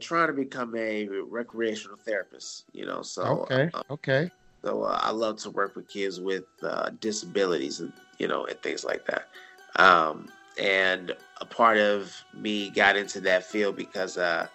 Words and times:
trying 0.00 0.28
to 0.28 0.32
become 0.32 0.74
a 0.76 1.08
recreational 1.08 1.96
therapist. 1.96 2.64
You 2.72 2.86
know, 2.86 3.02
so 3.02 3.22
okay, 3.22 3.70
uh, 3.74 3.82
okay. 3.90 4.30
So 4.62 4.82
uh, 4.82 4.98
I 5.00 5.10
love 5.10 5.36
to 5.38 5.50
work 5.50 5.76
with 5.76 5.88
kids 5.88 6.20
with 6.20 6.44
uh, 6.62 6.90
disabilities 7.00 7.80
and 7.80 7.92
you 8.18 8.28
know 8.28 8.46
and 8.46 8.60
things 8.62 8.84
like 8.84 9.06
that. 9.06 9.28
Um, 9.76 10.28
and 10.58 11.14
a 11.40 11.44
part 11.44 11.78
of 11.78 12.14
me 12.34 12.70
got 12.70 12.96
into 12.96 13.20
that 13.20 13.44
field 13.44 13.76
because 13.76 14.16
uh, 14.16 14.46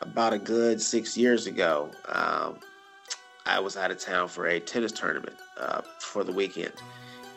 about 0.00 0.32
a 0.32 0.38
good 0.38 0.80
six 0.80 1.16
years 1.16 1.46
ago, 1.46 1.90
um, 2.08 2.58
I 3.46 3.60
was 3.60 3.76
out 3.76 3.90
of 3.90 3.98
town 3.98 4.28
for 4.28 4.46
a 4.46 4.60
tennis 4.60 4.92
tournament 4.92 5.36
uh, 5.58 5.82
for 5.98 6.24
the 6.24 6.32
weekend. 6.32 6.72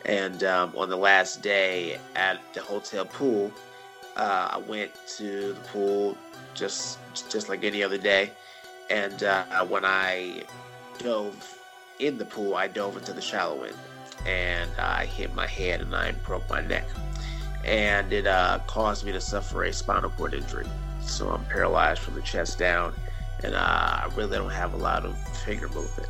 And 0.04 0.44
um, 0.44 0.72
on 0.76 0.88
the 0.88 0.96
last 0.96 1.42
day 1.42 1.98
at 2.14 2.40
the 2.54 2.60
hotel 2.62 3.04
pool, 3.04 3.52
uh, 4.16 4.48
I 4.52 4.58
went 4.58 4.90
to 5.18 5.52
the 5.52 5.60
pool 5.60 6.16
just 6.54 6.98
just 7.30 7.48
like 7.48 7.64
any 7.64 7.82
other 7.82 7.98
day. 7.98 8.30
And 8.88 9.22
uh, 9.22 9.64
when 9.66 9.84
I 9.84 10.44
dove 10.98 11.58
in 11.98 12.18
the 12.18 12.24
pool, 12.24 12.54
I 12.54 12.68
dove 12.68 12.96
into 12.96 13.12
the 13.12 13.20
shallow 13.20 13.62
end, 13.64 13.76
and 14.26 14.70
I 14.78 15.06
hit 15.06 15.34
my 15.34 15.46
head 15.46 15.80
and 15.80 15.94
I 15.94 16.12
broke 16.12 16.48
my 16.48 16.60
neck, 16.60 16.86
and 17.64 18.12
it 18.12 18.26
uh, 18.26 18.60
caused 18.66 19.04
me 19.04 19.12
to 19.12 19.20
suffer 19.20 19.64
a 19.64 19.72
spinal 19.72 20.10
cord 20.10 20.34
injury. 20.34 20.66
So 21.00 21.30
I'm 21.30 21.44
paralyzed 21.46 22.00
from 22.00 22.14
the 22.14 22.22
chest 22.22 22.58
down, 22.58 22.94
and 23.42 23.54
uh, 23.54 23.58
I 23.58 24.08
really 24.16 24.36
don't 24.36 24.50
have 24.50 24.72
a 24.72 24.78
lot 24.78 25.04
of 25.04 25.16
finger 25.44 25.68
movement. 25.68 26.08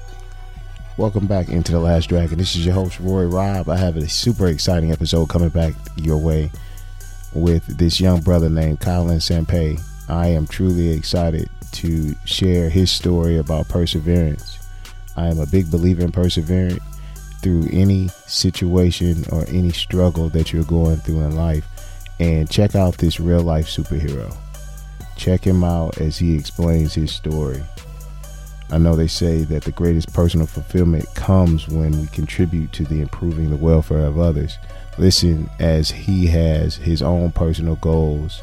Welcome 0.96 1.26
back 1.26 1.48
into 1.48 1.72
The 1.72 1.80
Last 1.80 2.08
Dragon. 2.08 2.38
This 2.38 2.56
is 2.56 2.64
your 2.64 2.74
host, 2.74 2.98
Roy 3.00 3.24
Robb. 3.24 3.68
I 3.68 3.76
have 3.76 3.98
a 3.98 4.08
super 4.08 4.46
exciting 4.46 4.92
episode 4.92 5.28
coming 5.28 5.50
back 5.50 5.74
your 5.96 6.16
way 6.16 6.50
with 7.36 7.78
this 7.78 8.00
young 8.00 8.20
brother 8.20 8.48
named 8.48 8.80
Colin 8.80 9.18
Sampe. 9.18 9.80
I 10.08 10.28
am 10.28 10.46
truly 10.46 10.90
excited 10.90 11.48
to 11.72 12.14
share 12.24 12.70
his 12.70 12.90
story 12.90 13.38
about 13.38 13.68
perseverance. 13.68 14.58
I 15.16 15.28
am 15.28 15.38
a 15.38 15.46
big 15.46 15.70
believer 15.70 16.02
in 16.02 16.12
perseverance 16.12 16.80
through 17.42 17.68
any 17.70 18.08
situation 18.26 19.24
or 19.30 19.44
any 19.48 19.70
struggle 19.70 20.28
that 20.30 20.52
you're 20.52 20.64
going 20.64 20.96
through 20.96 21.20
in 21.20 21.36
life. 21.36 21.66
And 22.18 22.50
check 22.50 22.74
out 22.74 22.96
this 22.96 23.20
real 23.20 23.42
life 23.42 23.66
superhero. 23.66 24.34
Check 25.16 25.44
him 25.44 25.62
out 25.62 25.98
as 26.00 26.18
he 26.18 26.34
explains 26.34 26.94
his 26.94 27.12
story. 27.12 27.62
I 28.70 28.78
know 28.78 28.96
they 28.96 29.06
say 29.06 29.44
that 29.44 29.62
the 29.62 29.70
greatest 29.72 30.12
personal 30.12 30.46
fulfillment 30.46 31.06
comes 31.14 31.68
when 31.68 32.00
we 32.00 32.06
contribute 32.08 32.72
to 32.72 32.84
the 32.84 33.00
improving 33.00 33.50
the 33.50 33.56
welfare 33.56 34.04
of 34.04 34.18
others. 34.18 34.58
Listen 34.98 35.48
as 35.60 35.90
he 35.90 36.26
has 36.26 36.74
his 36.76 37.00
own 37.00 37.30
personal 37.30 37.76
goals 37.76 38.42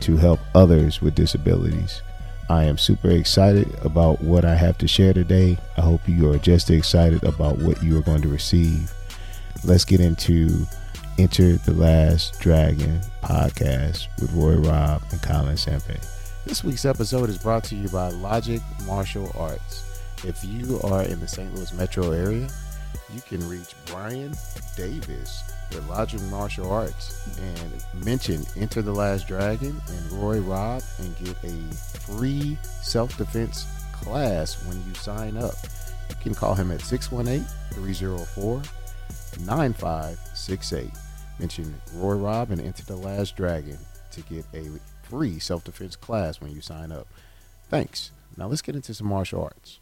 to 0.00 0.16
help 0.16 0.40
others 0.54 1.02
with 1.02 1.14
disabilities. 1.14 2.02
I 2.48 2.64
am 2.64 2.78
super 2.78 3.10
excited 3.10 3.74
about 3.84 4.22
what 4.22 4.46
I 4.46 4.54
have 4.54 4.78
to 4.78 4.88
share 4.88 5.12
today. 5.12 5.58
I 5.76 5.82
hope 5.82 6.08
you 6.08 6.32
are 6.32 6.38
just 6.38 6.70
excited 6.70 7.22
about 7.24 7.58
what 7.58 7.82
you 7.82 7.98
are 7.98 8.02
going 8.02 8.22
to 8.22 8.28
receive. 8.28 8.90
Let's 9.64 9.84
get 9.84 10.00
into 10.00 10.66
Enter 11.18 11.56
the 11.56 11.74
Last 11.74 12.40
Dragon 12.40 13.00
podcast 13.22 14.06
with 14.20 14.32
Roy 14.32 14.54
Robb 14.54 15.02
and 15.10 15.20
Colin 15.20 15.56
Sampe. 15.56 16.17
This 16.48 16.64
week's 16.64 16.86
episode 16.86 17.28
is 17.28 17.36
brought 17.36 17.62
to 17.64 17.76
you 17.76 17.90
by 17.90 18.08
Logic 18.08 18.62
Martial 18.86 19.30
Arts. 19.38 20.00
If 20.24 20.42
you 20.42 20.80
are 20.82 21.02
in 21.02 21.20
the 21.20 21.28
St. 21.28 21.54
Louis 21.54 21.74
metro 21.74 22.12
area, 22.12 22.48
you 23.14 23.20
can 23.20 23.46
reach 23.46 23.74
Brian 23.84 24.32
Davis 24.74 25.42
with 25.68 25.86
Logic 25.90 26.22
Martial 26.30 26.72
Arts 26.72 27.28
and 27.38 28.02
mention 28.02 28.46
Enter 28.56 28.80
the 28.80 28.94
Last 28.94 29.28
Dragon 29.28 29.78
and 29.88 30.12
Roy 30.12 30.38
Robb 30.38 30.82
and 31.00 31.14
get 31.18 31.36
a 31.44 31.74
free 32.00 32.56
self 32.80 33.18
defense 33.18 33.66
class 33.92 34.64
when 34.64 34.82
you 34.88 34.94
sign 34.94 35.36
up. 35.36 35.52
You 36.08 36.16
can 36.22 36.34
call 36.34 36.54
him 36.54 36.70
at 36.70 36.80
618 36.80 37.46
304 37.74 38.62
9568. 39.44 40.90
Mention 41.38 41.78
Roy 41.92 42.14
Robb 42.14 42.52
and 42.52 42.60
Enter 42.62 42.84
the 42.84 42.96
Last 42.96 43.36
Dragon 43.36 43.76
to 44.12 44.22
get 44.22 44.46
a 44.54 44.70
free 45.08 45.38
self 45.38 45.64
defense 45.64 45.96
class 45.96 46.40
when 46.40 46.54
you 46.54 46.60
sign 46.60 46.92
up. 46.92 47.06
Thanks. 47.70 48.10
Now 48.36 48.46
let's 48.46 48.62
get 48.62 48.76
into 48.76 48.94
some 48.94 49.08
martial 49.08 49.42
arts. 49.42 49.80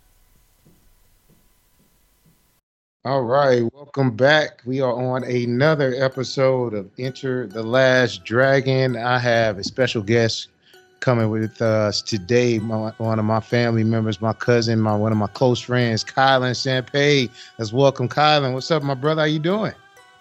All 3.05 3.23
right, 3.23 3.63
welcome 3.73 4.17
back. 4.17 4.63
We 4.65 4.81
are 4.81 4.93
on 4.93 5.23
another 5.23 5.95
episode 5.97 6.75
of 6.75 6.91
Enter 6.99 7.47
the 7.47 7.63
Last 7.63 8.25
Dragon. 8.25 8.97
I 8.97 9.19
have 9.19 9.59
a 9.59 9.65
special 9.65 10.03
guest 10.03 10.49
coming 10.99 11.31
with 11.31 11.63
us 11.63 12.03
today. 12.03 12.59
My, 12.59 12.91
one 12.99 13.21
of 13.21 13.25
my 13.25 13.39
family 13.39 13.85
members, 13.85 14.21
my 14.21 14.33
cousin, 14.33 14.81
my 14.81 14.97
one 14.97 15.13
of 15.13 15.19
my 15.19 15.29
close 15.29 15.61
friends, 15.61 16.03
Kylan 16.03 16.57
Sampe. 16.57 17.31
Let's 17.59 17.73
welcome 17.73 18.09
Kylan. 18.09 18.55
What's 18.55 18.71
up, 18.73 18.83
my 18.83 18.95
brother? 18.95 19.23
How 19.23 19.27
you 19.27 19.39
doing? 19.39 19.75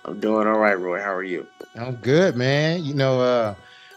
I'm 0.03 0.19
doing 0.19 0.47
all 0.47 0.59
right, 0.59 0.77
Roy. 0.79 1.01
How 1.01 1.15
are 1.15 1.23
you? 1.23 1.47
I'm 1.75 1.95
good, 1.95 2.35
man. 2.35 2.83
You 2.83 2.93
know, 2.93 3.19
uh, 3.19 3.55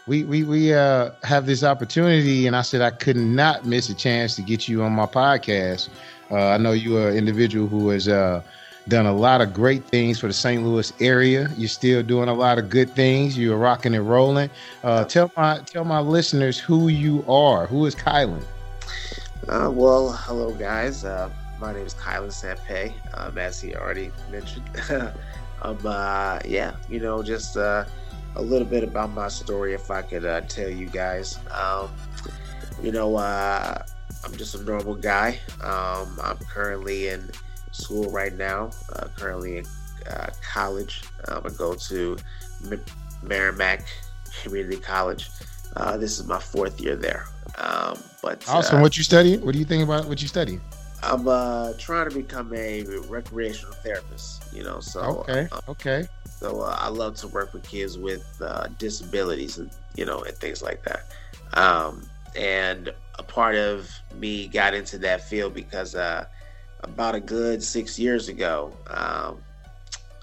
we 0.09 0.23
we 0.23 0.43
we 0.43 0.73
uh, 0.73 1.11
have 1.21 1.45
this 1.45 1.63
opportunity, 1.63 2.47
and 2.47 2.55
I 2.55 2.63
said 2.63 2.81
I 2.81 2.89
could 2.89 3.15
not 3.15 3.65
miss 3.65 3.89
a 3.89 3.93
chance 3.93 4.35
to 4.37 4.41
get 4.41 4.67
you 4.67 4.81
on 4.81 4.91
my 4.93 5.05
podcast. 5.05 5.89
Uh, 6.31 6.47
I 6.47 6.57
know 6.57 6.71
you 6.71 6.97
are 6.97 7.09
an 7.09 7.15
individual 7.15 7.67
who 7.67 7.89
has 7.89 8.07
uh, 8.07 8.41
done 8.87 9.05
a 9.05 9.13
lot 9.13 9.39
of 9.39 9.53
great 9.53 9.85
things 9.85 10.19
for 10.19 10.25
the 10.25 10.33
St. 10.33 10.63
Louis 10.63 10.91
area. 10.99 11.47
You're 11.57 11.69
still 11.69 12.01
doing 12.01 12.27
a 12.27 12.33
lot 12.33 12.57
of 12.57 12.71
good 12.71 12.89
things. 12.89 13.37
You're 13.37 13.59
rocking 13.59 13.93
and 13.93 14.09
rolling. 14.09 14.49
Uh, 14.83 15.05
tell 15.05 15.31
my 15.37 15.59
tell 15.59 15.85
my 15.85 15.99
listeners 15.99 16.57
who 16.57 16.87
you 16.87 17.23
are. 17.29 17.67
Who 17.67 17.85
is 17.85 17.93
Kylan? 17.93 18.43
Uh, 19.47 19.69
well, 19.71 20.11
hello 20.11 20.51
guys. 20.55 21.05
Uh, 21.05 21.29
my 21.61 21.71
name 21.71 21.85
is 21.85 21.93
Kylan 21.93 22.29
Sampe, 22.29 22.93
um, 23.13 23.37
as 23.37 23.61
he 23.61 23.75
already 23.75 24.09
mentioned. 24.31 24.65
um, 25.61 25.77
yeah, 26.45 26.75
you 26.89 26.99
know, 26.99 27.21
just 27.21 27.55
a 28.35 28.41
little 28.41 28.67
bit 28.67 28.83
about 28.83 29.11
my 29.11 29.27
story, 29.27 29.73
if 29.73 29.91
I 29.91 30.01
could 30.01 30.25
uh, 30.25 30.41
tell 30.41 30.69
you 30.69 30.87
guys. 30.87 31.39
Um, 31.51 31.89
you 32.81 32.91
know, 32.91 33.15
uh, 33.15 33.83
I'm 34.23 34.35
just 34.35 34.55
a 34.55 34.63
normal 34.63 34.95
guy. 34.95 35.39
Um, 35.61 36.17
I'm 36.23 36.37
currently 36.37 37.09
in 37.09 37.29
school 37.71 38.11
right 38.11 38.35
now, 38.35 38.71
uh, 38.93 39.07
currently 39.15 39.57
in 39.57 39.65
uh, 40.09 40.29
college. 40.41 41.03
going 41.27 41.43
to 41.43 41.49
go 41.51 41.73
to 41.73 42.17
M- 42.71 42.85
Meramec 43.23 43.83
Community 44.43 44.77
College. 44.77 45.29
Uh, 45.75 45.97
this 45.97 46.19
is 46.19 46.27
my 46.27 46.39
fourth 46.39 46.79
year 46.81 46.95
there. 46.95 47.25
Um, 47.57 47.97
but 48.21 48.47
awesome. 48.49 48.81
what 48.81 48.97
you 48.97 49.03
study? 49.03 49.37
What 49.37 49.53
do 49.53 49.59
you 49.59 49.65
think 49.65 49.83
about 49.83 50.07
what 50.07 50.21
you 50.21 50.27
study? 50.27 50.59
I'm 51.01 51.27
uh, 51.27 51.73
trying 51.77 52.09
to 52.09 52.15
become 52.15 52.53
a 52.53 52.83
recreational 53.07 53.73
therapist. 53.75 54.43
You 54.53 54.63
know, 54.63 54.79
so 54.79 55.01
okay, 55.01 55.47
uh, 55.51 55.61
okay. 55.69 56.07
So 56.25 56.61
uh, 56.61 56.75
I 56.79 56.89
love 56.89 57.15
to 57.17 57.27
work 57.27 57.53
with 57.53 57.63
kids 57.63 57.97
with 57.97 58.25
uh, 58.41 58.67
disabilities 58.77 59.57
and 59.57 59.69
you 59.95 60.05
know 60.05 60.21
and 60.21 60.35
things 60.35 60.61
like 60.61 60.83
that. 60.83 61.05
Um, 61.53 62.07
and 62.35 62.93
a 63.17 63.23
part 63.23 63.55
of 63.55 63.89
me 64.15 64.47
got 64.47 64.73
into 64.73 64.97
that 64.99 65.27
field 65.27 65.53
because 65.53 65.95
uh, 65.95 66.25
about 66.81 67.15
a 67.15 67.19
good 67.19 67.63
six 67.63 67.97
years 67.97 68.29
ago, 68.29 68.75
um, 68.87 69.41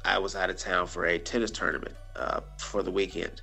I 0.05 0.19
was 0.19 0.37
out 0.37 0.51
of 0.51 0.57
town 0.57 0.87
for 0.87 1.07
a 1.07 1.19
tennis 1.19 1.51
tournament 1.51 1.97
uh, 2.15 2.41
for 2.59 2.83
the 2.83 2.91
weekend, 2.91 3.41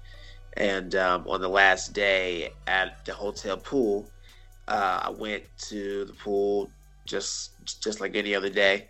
and 0.57 0.95
um, 0.95 1.25
on 1.27 1.41
the 1.41 1.49
last 1.49 1.93
day 1.93 2.53
at 2.67 3.03
the 3.05 3.13
hotel 3.13 3.57
pool, 3.57 4.09
uh, 4.67 5.01
I 5.03 5.09
went 5.09 5.43
to 5.69 6.05
the 6.05 6.13
pool 6.13 6.69
just 7.05 7.81
just 7.81 8.01
like 8.01 8.15
any 8.15 8.35
other 8.35 8.49
day, 8.49 8.89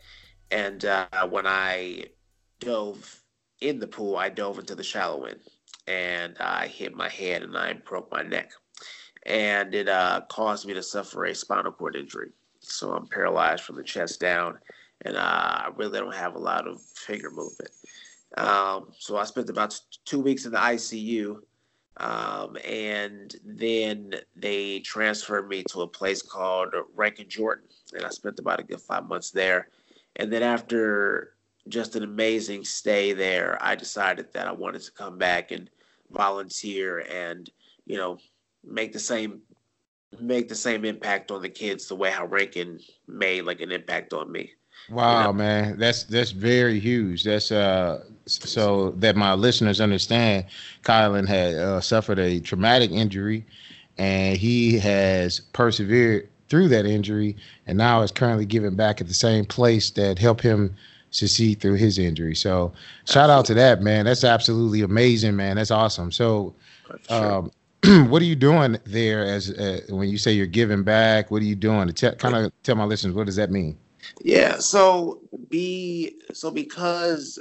and 0.51 0.83
uh, 0.85 1.27
when 1.29 1.47
I 1.47 2.05
dove 2.59 3.21
in 3.61 3.79
the 3.79 3.87
pool, 3.87 4.17
I 4.17 4.29
dove 4.29 4.59
into 4.59 4.75
the 4.75 4.83
shallow 4.83 5.23
end 5.25 5.39
and 5.87 6.37
I 6.39 6.67
hit 6.67 6.95
my 6.95 7.09
head 7.09 7.43
and 7.43 7.57
I 7.57 7.73
broke 7.73 8.11
my 8.11 8.21
neck. 8.21 8.51
And 9.25 9.73
it 9.73 9.87
uh, 9.87 10.21
caused 10.29 10.67
me 10.67 10.73
to 10.73 10.83
suffer 10.83 11.25
a 11.25 11.35
spinal 11.35 11.71
cord 11.71 11.95
injury. 11.95 12.31
So 12.59 12.91
I'm 12.91 13.07
paralyzed 13.07 13.63
from 13.63 13.75
the 13.75 13.83
chest 13.83 14.19
down 14.19 14.59
and 15.05 15.17
uh, 15.17 15.19
I 15.19 15.69
really 15.75 15.99
don't 15.99 16.15
have 16.15 16.35
a 16.35 16.39
lot 16.39 16.67
of 16.67 16.81
finger 16.81 17.29
movement. 17.29 17.71
Um, 18.37 18.87
so 18.97 19.17
I 19.17 19.25
spent 19.25 19.49
about 19.49 19.79
two 20.05 20.19
weeks 20.19 20.45
in 20.45 20.51
the 20.51 20.57
ICU. 20.57 21.37
Um, 21.97 22.57
and 22.65 23.35
then 23.45 24.15
they 24.35 24.79
transferred 24.79 25.47
me 25.47 25.63
to 25.69 25.81
a 25.81 25.87
place 25.87 26.21
called 26.21 26.73
Ranken 26.95 27.27
Jordan. 27.27 27.65
And 27.93 28.05
I 28.05 28.09
spent 28.09 28.39
about 28.39 28.59
a 28.59 28.63
good 28.63 28.81
five 28.81 29.07
months 29.07 29.31
there. 29.31 29.69
And 30.15 30.31
then 30.31 30.43
after 30.43 31.33
just 31.67 31.95
an 31.95 32.03
amazing 32.03 32.65
stay 32.65 33.13
there. 33.13 33.57
I 33.61 33.75
decided 33.75 34.31
that 34.33 34.47
I 34.47 34.51
wanted 34.51 34.81
to 34.81 34.91
come 34.91 35.17
back 35.17 35.51
and 35.51 35.69
volunteer 36.11 36.99
and, 37.11 37.49
you 37.85 37.97
know, 37.97 38.17
make 38.63 38.93
the 38.93 38.99
same 38.99 39.41
make 40.19 40.47
the 40.47 40.55
same 40.55 40.85
impact 40.85 41.31
on 41.31 41.41
the 41.41 41.49
kids 41.49 41.87
the 41.87 41.95
way 41.95 42.11
how 42.11 42.25
Rankin 42.25 42.79
made 43.07 43.41
like 43.41 43.61
an 43.61 43.71
impact 43.71 44.13
on 44.13 44.31
me. 44.31 44.51
Wow, 44.89 45.19
you 45.19 45.27
know? 45.27 45.33
man, 45.33 45.77
that's 45.77 46.03
that's 46.03 46.31
very 46.31 46.79
huge. 46.79 47.23
That's 47.23 47.51
uh, 47.51 48.03
so 48.25 48.91
that 48.91 49.15
my 49.15 49.33
listeners 49.33 49.81
understand, 49.81 50.45
Kylan 50.83 51.27
had 51.27 51.55
uh, 51.55 51.81
suffered 51.81 52.19
a 52.19 52.39
traumatic 52.39 52.91
injury, 52.91 53.45
and 53.97 54.37
he 54.37 54.77
has 54.79 55.39
persevered 55.39 56.29
through 56.49 56.67
that 56.69 56.85
injury, 56.85 57.35
and 57.65 57.77
now 57.77 58.01
is 58.01 58.11
currently 58.11 58.45
giving 58.45 58.75
back 58.75 59.01
at 59.01 59.07
the 59.07 59.13
same 59.13 59.45
place 59.45 59.89
that 59.91 60.19
helped 60.19 60.41
him 60.41 60.75
succeed 61.11 61.59
through 61.61 61.75
his 61.75 61.97
injury. 61.97 62.35
So, 62.35 62.73
shout 63.05 63.29
out 63.29 63.45
to 63.45 63.53
that 63.53 63.81
man. 63.81 64.05
That's 64.05 64.23
absolutely 64.23 64.81
amazing, 64.81 65.35
man. 65.35 65.55
That's 65.55 65.71
awesome. 65.71 66.11
So, 66.11 66.53
um, 67.09 67.51
what 68.09 68.21
are 68.21 68.25
you 68.25 68.35
doing 68.35 68.77
there 68.85 69.23
as 69.23 69.51
uh, 69.51 69.81
when 69.89 70.09
you 70.09 70.17
say 70.17 70.33
you're 70.33 70.45
giving 70.45 70.83
back? 70.83 71.31
What 71.31 71.41
are 71.41 71.45
you 71.45 71.55
doing 71.55 71.87
to 71.87 71.93
te- 71.93 72.17
kind 72.17 72.35
of 72.35 72.51
tell 72.63 72.75
my 72.75 72.85
listeners 72.85 73.15
what 73.15 73.25
does 73.25 73.35
that 73.37 73.51
mean? 73.51 73.77
Yeah, 74.21 74.57
so 74.57 75.21
be 75.49 76.17
so 76.33 76.51
because 76.51 77.39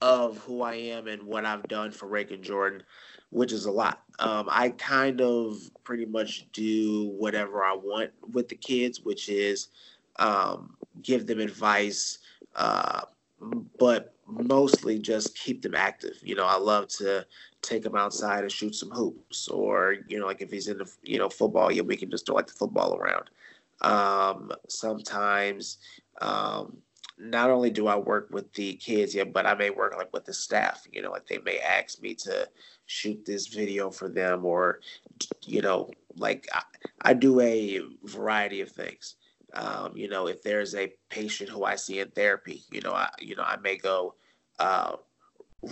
of 0.00 0.38
who 0.38 0.62
I 0.62 0.74
am 0.74 1.08
and 1.08 1.22
what 1.24 1.44
I've 1.44 1.66
done 1.68 1.90
for 1.90 2.06
Rake 2.06 2.40
Jordan, 2.42 2.82
which 3.30 3.52
is 3.52 3.64
a 3.64 3.70
lot. 3.70 4.02
Um, 4.20 4.46
I 4.50 4.70
kind 4.70 5.20
of 5.20 5.58
pretty 5.84 6.06
much 6.06 6.46
do 6.52 7.08
whatever 7.16 7.64
I 7.64 7.74
want 7.74 8.10
with 8.32 8.48
the 8.48 8.54
kids, 8.54 9.00
which 9.00 9.28
is 9.28 9.68
um, 10.18 10.76
give 11.02 11.26
them 11.26 11.40
advice, 11.40 12.18
uh, 12.54 13.02
but 13.78 14.14
mostly 14.26 14.98
just 14.98 15.36
keep 15.36 15.62
them 15.62 15.74
active. 15.74 16.16
You 16.22 16.34
know, 16.34 16.46
I 16.46 16.56
love 16.56 16.88
to 16.98 17.26
take 17.62 17.84
him 17.84 17.96
outside 17.96 18.42
and 18.42 18.52
shoot 18.52 18.74
some 18.74 18.90
hoops, 18.90 19.48
or 19.48 19.96
you 20.06 20.18
know, 20.18 20.26
like 20.26 20.42
if 20.42 20.50
he's 20.50 20.68
in 20.68 20.78
the 20.78 20.90
you 21.02 21.18
know 21.18 21.28
football, 21.28 21.72
yeah, 21.72 21.82
we 21.82 21.96
can 21.96 22.10
just 22.10 22.26
throw 22.26 22.36
like 22.36 22.46
the 22.46 22.52
football 22.52 22.96
around. 22.96 23.30
Um, 23.80 24.52
sometimes, 24.68 25.78
um, 26.20 26.78
not 27.18 27.50
only 27.50 27.70
do 27.70 27.88
I 27.88 27.96
work 27.96 28.28
with 28.30 28.52
the 28.52 28.74
kids, 28.74 29.14
yeah, 29.14 29.24
but 29.24 29.46
I 29.46 29.54
may 29.54 29.70
work 29.70 29.96
like 29.96 30.12
with 30.12 30.24
the 30.24 30.34
staff. 30.34 30.86
You 30.92 31.02
know, 31.02 31.10
like 31.10 31.26
they 31.26 31.38
may 31.38 31.58
ask 31.58 32.00
me 32.00 32.14
to 32.14 32.48
shoot 32.86 33.24
this 33.24 33.48
video 33.48 33.90
for 33.90 34.08
them, 34.08 34.44
or 34.44 34.80
you 35.42 35.60
know, 35.60 35.90
like 36.16 36.48
I, 36.52 36.62
I 37.02 37.14
do 37.14 37.40
a 37.40 37.80
variety 38.04 38.60
of 38.60 38.70
things. 38.70 39.16
Um, 39.54 39.96
you 39.96 40.08
know, 40.08 40.28
if 40.28 40.42
there's 40.42 40.74
a 40.74 40.92
patient 41.08 41.50
who 41.50 41.64
I 41.64 41.74
see 41.74 42.00
in 42.00 42.08
therapy, 42.10 42.62
you 42.70 42.80
know, 42.82 42.92
I 42.92 43.08
you 43.20 43.34
know 43.34 43.44
I 43.44 43.56
may 43.56 43.76
go 43.76 44.14
uh, 44.58 44.96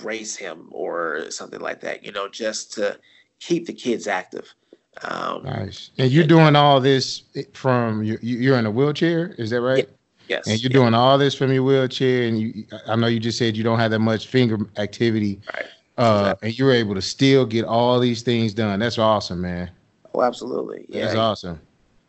race 0.02 0.36
him 0.36 0.68
or 0.70 1.30
something 1.30 1.60
like 1.60 1.80
that, 1.80 2.04
you 2.04 2.12
know, 2.12 2.28
just 2.28 2.72
to 2.74 2.98
keep 3.40 3.66
the 3.66 3.72
kids 3.72 4.06
active. 4.06 4.54
Um, 5.02 5.42
nice. 5.44 5.90
And 5.98 6.10
you're 6.10 6.26
doing 6.26 6.56
all 6.56 6.80
this 6.80 7.22
from 7.52 8.02
you, 8.02 8.18
you're 8.22 8.58
in 8.58 8.66
a 8.66 8.70
wheelchair, 8.70 9.34
is 9.38 9.50
that 9.50 9.60
right? 9.60 9.88
Yes. 10.28 10.48
And 10.48 10.60
you're 10.60 10.70
doing 10.70 10.94
all 10.94 11.18
this 11.18 11.34
from 11.34 11.52
your 11.52 11.62
wheelchair, 11.62 12.26
and 12.26 12.40
you. 12.40 12.64
I 12.88 12.96
know 12.96 13.06
you 13.06 13.20
just 13.20 13.38
said 13.38 13.56
you 13.56 13.62
don't 13.62 13.78
have 13.78 13.92
that 13.92 14.00
much 14.00 14.26
finger 14.26 14.58
activity, 14.76 15.40
right? 15.54 15.66
Uh, 15.98 16.20
exactly. 16.20 16.48
and 16.48 16.58
you're 16.58 16.72
able 16.72 16.94
to 16.94 17.02
still 17.02 17.46
get 17.46 17.64
all 17.64 18.00
these 18.00 18.22
things 18.22 18.52
done. 18.52 18.80
That's 18.80 18.98
awesome, 18.98 19.40
man. 19.40 19.70
Oh, 20.14 20.22
absolutely. 20.22 20.86
Yeah. 20.88 21.06
That's 21.06 21.16
awesome. 21.16 21.60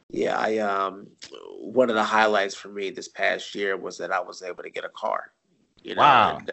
Yeah, 0.10 0.38
I 0.38 0.58
um, 0.60 1.08
one 1.60 1.90
of 1.90 1.96
the 1.96 2.04
highlights 2.04 2.56
for 2.56 2.70
me 2.70 2.90
this 2.90 3.08
past 3.08 3.54
year 3.54 3.76
was 3.78 3.98
that 3.98 4.12
I 4.12 4.20
was 4.20 4.42
able 4.42 4.64
to 4.64 4.70
get 4.70 4.86
a 4.86 4.90
car. 4.90 5.32
You 5.84 5.96
know, 5.96 6.02
wow. 6.02 6.38
And, 6.38 6.52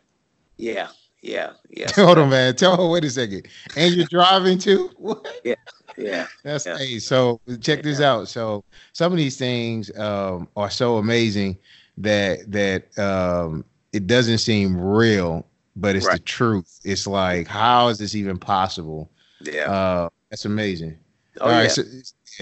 yeah, 0.56 0.88
yeah, 1.24 1.52
yeah. 1.70 1.90
Hold 1.96 2.18
on, 2.18 2.28
man. 2.28 2.54
Tell 2.54 2.76
her. 2.76 2.86
Wait 2.86 3.02
a 3.02 3.10
second. 3.10 3.48
And 3.76 3.94
you're 3.94 4.06
driving 4.06 4.58
too? 4.58 4.90
What? 4.98 5.26
Yeah, 5.42 5.54
yeah. 5.96 6.26
That's 6.42 6.66
yeah. 6.66 6.76
hey. 6.76 6.98
So 6.98 7.40
check 7.62 7.82
this 7.82 7.98
yeah. 7.98 8.12
out. 8.12 8.28
So 8.28 8.62
some 8.92 9.10
of 9.10 9.16
these 9.16 9.38
things 9.38 9.90
um, 9.96 10.48
are 10.54 10.68
so 10.68 10.98
amazing 10.98 11.56
that 11.96 12.52
that 12.52 12.98
um, 12.98 13.64
it 13.94 14.06
doesn't 14.06 14.38
seem 14.38 14.78
real, 14.78 15.46
but 15.76 15.96
it's 15.96 16.06
right. 16.06 16.18
the 16.18 16.24
truth. 16.24 16.78
It's 16.84 17.06
like, 17.06 17.46
how 17.46 17.88
is 17.88 17.96
this 17.98 18.14
even 18.14 18.36
possible? 18.36 19.10
Yeah, 19.40 19.70
uh, 19.70 20.08
that's 20.28 20.44
amazing. 20.44 20.98
Oh, 21.40 21.46
All 21.46 21.52
yeah. 21.52 21.58
right, 21.60 21.70
so, 21.70 21.82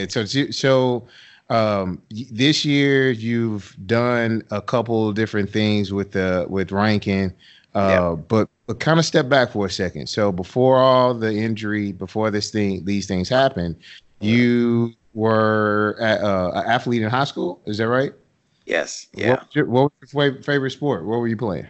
so, 0.08 0.24
so 0.50 1.08
um, 1.50 2.02
this 2.10 2.64
year 2.64 3.12
you've 3.12 3.76
done 3.86 4.42
a 4.50 4.60
couple 4.60 5.12
different 5.12 5.50
things 5.50 5.92
with 5.92 6.10
the 6.10 6.46
with 6.48 6.70
Ranken 6.70 7.32
uh, 7.74 8.16
yep. 8.16 8.28
But 8.28 8.48
but 8.66 8.80
kind 8.80 8.98
of 8.98 9.04
step 9.04 9.28
back 9.28 9.50
for 9.52 9.66
a 9.66 9.70
second. 9.70 10.08
So 10.08 10.32
before 10.32 10.76
all 10.76 11.14
the 11.14 11.32
injury, 11.32 11.92
before 11.92 12.30
this 12.30 12.50
thing, 12.50 12.84
these 12.84 13.06
things 13.06 13.28
happened, 13.28 13.76
you 14.20 14.94
were 15.14 15.96
uh, 16.00 16.60
an 16.60 16.70
athlete 16.70 17.02
in 17.02 17.10
high 17.10 17.24
school. 17.24 17.60
Is 17.66 17.78
that 17.78 17.88
right? 17.88 18.12
Yes. 18.66 19.08
Yeah. 19.14 19.30
What 19.30 19.40
was 19.40 19.54
your, 19.54 19.66
what 19.66 19.92
was 20.00 20.14
your 20.14 20.42
favorite 20.42 20.70
sport? 20.70 21.04
What 21.04 21.18
were 21.18 21.28
you 21.28 21.36
playing? 21.36 21.66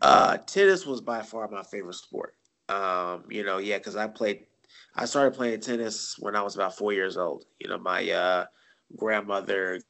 Uh, 0.00 0.38
tennis 0.38 0.86
was 0.86 1.00
by 1.00 1.22
far 1.22 1.48
my 1.48 1.62
favorite 1.62 1.94
sport. 1.94 2.34
Um, 2.68 3.24
you 3.28 3.44
know, 3.44 3.58
yeah, 3.58 3.78
because 3.78 3.96
I 3.96 4.06
played. 4.06 4.46
I 4.94 5.04
started 5.04 5.34
playing 5.34 5.60
tennis 5.60 6.16
when 6.18 6.34
I 6.34 6.42
was 6.42 6.54
about 6.54 6.76
four 6.76 6.92
years 6.92 7.16
old. 7.16 7.44
You 7.58 7.68
know, 7.68 7.78
my 7.78 8.10
uh, 8.10 8.46
grandmother, 8.96 9.80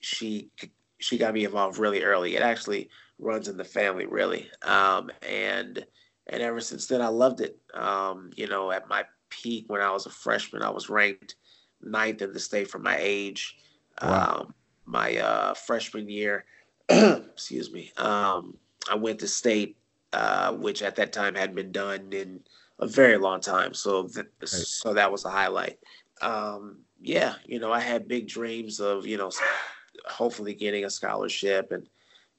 she 0.00 0.50
she 0.98 1.18
got 1.18 1.34
me 1.34 1.44
involved 1.44 1.78
really 1.78 2.02
early. 2.02 2.36
It 2.36 2.42
actually 2.42 2.90
runs 3.18 3.48
in 3.48 3.56
the 3.56 3.64
family 3.64 4.06
really. 4.06 4.50
Um, 4.62 5.10
and 5.22 5.84
and 6.26 6.42
ever 6.42 6.60
since 6.60 6.86
then, 6.86 7.02
I 7.02 7.08
loved 7.08 7.40
it. 7.40 7.58
Um, 7.74 8.30
you 8.36 8.46
know, 8.46 8.70
at 8.70 8.88
my 8.88 9.04
peak 9.28 9.66
when 9.68 9.80
I 9.80 9.90
was 9.90 10.06
a 10.06 10.10
freshman, 10.10 10.62
I 10.62 10.70
was 10.70 10.88
ranked 10.88 11.36
ninth 11.82 12.22
in 12.22 12.32
the 12.32 12.40
state 12.40 12.70
for 12.70 12.78
my 12.78 12.96
age. 12.98 13.56
Wow. 14.02 14.46
Um, 14.46 14.54
my 14.86 15.16
uh, 15.16 15.54
freshman 15.54 16.08
year, 16.08 16.44
excuse 16.88 17.72
me, 17.72 17.92
um, 17.96 18.56
I 18.90 18.96
went 18.96 19.18
to 19.20 19.28
state, 19.28 19.76
uh, 20.12 20.52
which 20.52 20.82
at 20.82 20.96
that 20.96 21.12
time 21.12 21.34
hadn't 21.34 21.56
been 21.56 21.72
done 21.72 22.12
in 22.12 22.40
a 22.80 22.86
very 22.86 23.16
long 23.16 23.40
time. 23.40 23.72
So, 23.74 24.08
th- 24.08 24.26
right. 24.40 24.48
so 24.48 24.92
that 24.94 25.10
was 25.10 25.24
a 25.24 25.30
highlight. 25.30 25.78
Um, 26.20 26.78
yeah, 27.00 27.34
you 27.46 27.60
know, 27.60 27.72
I 27.72 27.80
had 27.80 28.08
big 28.08 28.28
dreams 28.28 28.80
of 28.80 29.06
you 29.06 29.16
know, 29.16 29.30
hopefully 30.06 30.54
getting 30.54 30.84
a 30.84 30.90
scholarship 30.90 31.72
and 31.72 31.88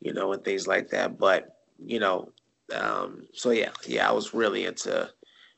you 0.01 0.13
know, 0.13 0.33
and 0.33 0.43
things 0.43 0.67
like 0.67 0.89
that. 0.89 1.17
But 1.17 1.57
you 1.83 1.99
know, 1.99 2.31
um, 2.73 3.27
so 3.33 3.51
yeah, 3.51 3.71
yeah, 3.87 4.09
I 4.09 4.11
was 4.11 4.33
really 4.33 4.65
into. 4.65 5.09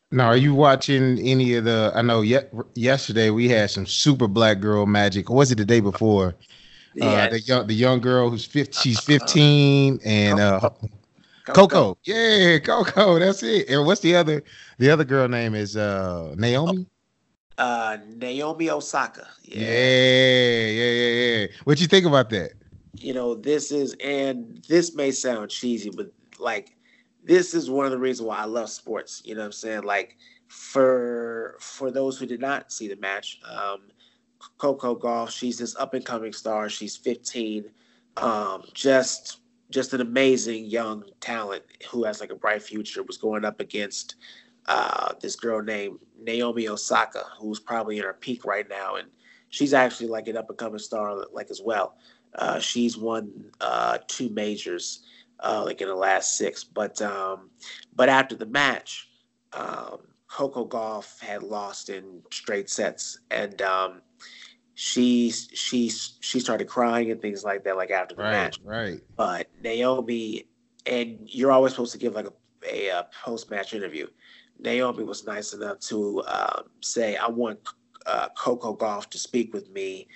Now, 0.10 0.28
are 0.28 0.38
you 0.38 0.54
watching 0.54 1.19
any 1.19 1.56
of 1.56 1.66
the? 1.66 1.92
I 1.94 2.01
know 2.01 2.22
ye- 2.22 2.39
yesterday 2.75 3.30
we 3.30 3.50
had 3.50 3.69
some 3.69 3.86
super 3.86 4.28
black 4.28 4.60
girl 4.62 4.86
magic. 4.86 5.30
Or 5.30 5.36
was 5.36 5.51
it 5.51 5.57
the 5.57 5.66
day 5.66 5.81
before? 5.81 6.36
Yeah, 6.95 7.25
uh, 7.25 7.30
the 7.30 7.39
young 7.42 7.68
the 7.68 7.74
young 7.74 8.00
girl 8.00 8.30
who's 8.30 8.45
15, 8.45 8.74
she's 8.81 9.00
fifteen 9.00 10.00
and 10.06 10.39
uh, 10.39 10.60
Coco. 10.60 10.89
Coco. 11.45 11.98
Yeah, 12.04 12.60
Coco. 12.60 13.19
That's 13.19 13.44
it. 13.44 13.69
And 13.69 13.86
what's 13.86 14.01
the 14.01 14.16
other? 14.16 14.44
The 14.80 14.89
other 14.89 15.04
girl 15.04 15.28
name 15.28 15.56
is 15.56 15.75
uh 15.75 16.34
Naomi. 16.38 16.88
Uh, 17.57 17.98
Naomi 18.16 18.69
Osaka. 18.69 19.28
Yeah. 19.44 19.62
yeah, 19.62 20.68
yeah, 20.68 20.92
yeah, 20.92 21.38
yeah. 21.39 21.48
What 21.63 21.81
you 21.81 21.88
think 21.88 22.06
about 22.06 22.29
that? 22.29 22.51
You 22.98 23.13
know, 23.13 23.36
this 23.36 23.72
is, 23.72 23.96
and 24.04 24.63
this 24.68 24.96
may 24.96 25.12
sound 25.12 25.50
cheesy, 25.50 25.89
but 25.89 26.12
like, 26.39 26.75
this 27.24 27.54
is 27.54 27.70
one 27.70 27.86
of 27.86 27.92
the 27.92 27.98
reasons 27.98 28.27
why 28.27 28.38
I 28.38 28.46
love 28.46 28.70
sports. 28.70 29.22
You 29.25 29.36
know 29.36 29.42
what 29.42 29.48
I'm 29.48 29.51
saying? 29.51 29.84
Like, 29.84 30.18
for 30.48 31.58
for 31.60 31.92
those 31.92 32.18
who 32.18 32.25
did 32.25 32.39
not 32.39 32.72
see 32.72 32.88
the 32.88 32.96
match, 32.96 33.39
um, 33.50 33.82
Coco 34.58 34.96
Gauff, 34.96 35.30
she's 35.30 35.58
this 35.58 35.75
up 35.75 35.94
and 35.94 36.06
coming 36.06 36.34
star. 36.34 36.70
She's 36.70 36.96
15, 36.96 37.66
um, 38.18 38.63
just 38.74 39.39
just 39.70 39.94
an 39.94 40.01
amazing 40.01 40.66
young 40.66 41.04
talent 41.20 41.63
who 41.92 42.06
has 42.06 42.22
like 42.22 42.32
a 42.32 42.36
bright 42.36 42.63
future. 42.63 43.04
Was 43.04 43.18
going 43.18 43.44
up 43.44 43.60
against 43.60 44.16
uh, 44.68 45.13
this 45.22 45.36
girl 45.36 45.62
named 45.62 46.00
Naomi 46.20 46.70
Osaka, 46.70 47.24
who's 47.38 47.60
probably 47.60 47.98
in 47.98 48.04
her 48.04 48.13
peak 48.13 48.46
right 48.46 48.68
now, 48.70 48.96
and 48.96 49.10
she's 49.50 49.74
actually 49.74 50.08
like 50.08 50.27
an 50.27 50.38
up 50.38 50.50
and 50.50 50.58
coming 50.58 50.80
star 50.80 51.25
like 51.34 51.50
as 51.51 51.62
well. 51.62 51.98
Uh, 52.38 52.60
she's 52.60 52.98
won 52.98 53.51
uh, 53.62 53.98
two 54.08 54.29
majors, 54.29 55.03
uh, 55.39 55.63
like 55.65 55.82
in 55.82 55.88
the 55.88 55.96
last 55.96 56.38
six. 56.38 56.63
But 56.63 57.01
um, 57.01 57.50
but 57.96 58.10
after 58.10 58.36
the 58.36 58.46
match, 58.46 59.10
um, 59.53 60.00
Coco 60.29 60.65
Gauff 60.67 61.20
had 61.20 61.44
lost 61.44 61.89
in 61.89 62.22
straight 62.32 62.70
sets, 62.70 63.20
and 63.32 63.62
um, 63.62 64.01
she 64.75 65.32
she 65.32 65.89
she 65.89 66.39
started 66.39 66.67
crying 66.67 67.12
and 67.12 67.22
things 67.22 67.44
like 67.44 67.63
that, 67.63 67.77
like 67.77 67.91
after 67.91 68.15
the 68.15 68.24
right, 68.24 68.32
match. 68.32 68.60
Right. 68.63 69.00
But 69.15 69.48
Naomi, 69.63 70.48
and 70.86 71.20
you're 71.24 71.51
always 71.51 71.74
supposed 71.74 71.94
to 71.94 71.98
give 71.98 72.13
like 72.13 72.27
a, 72.27 72.34
a, 72.72 72.88
a 72.89 73.08
post 73.24 73.50
match 73.50 73.74
interview. 73.74 74.08
Naomi 74.60 75.03
was 75.03 75.25
nice 75.25 75.53
enough 75.53 75.79
to 75.82 76.24
um, 76.27 76.63
say, 76.82 77.15
"I 77.15 77.27
want 77.27 77.60
uh, 78.06 78.29
Coco 78.38 78.75
Gauff 78.75 79.10
to 79.10 79.17
speak 79.17 79.53
with 79.53 79.70
me 79.70 80.08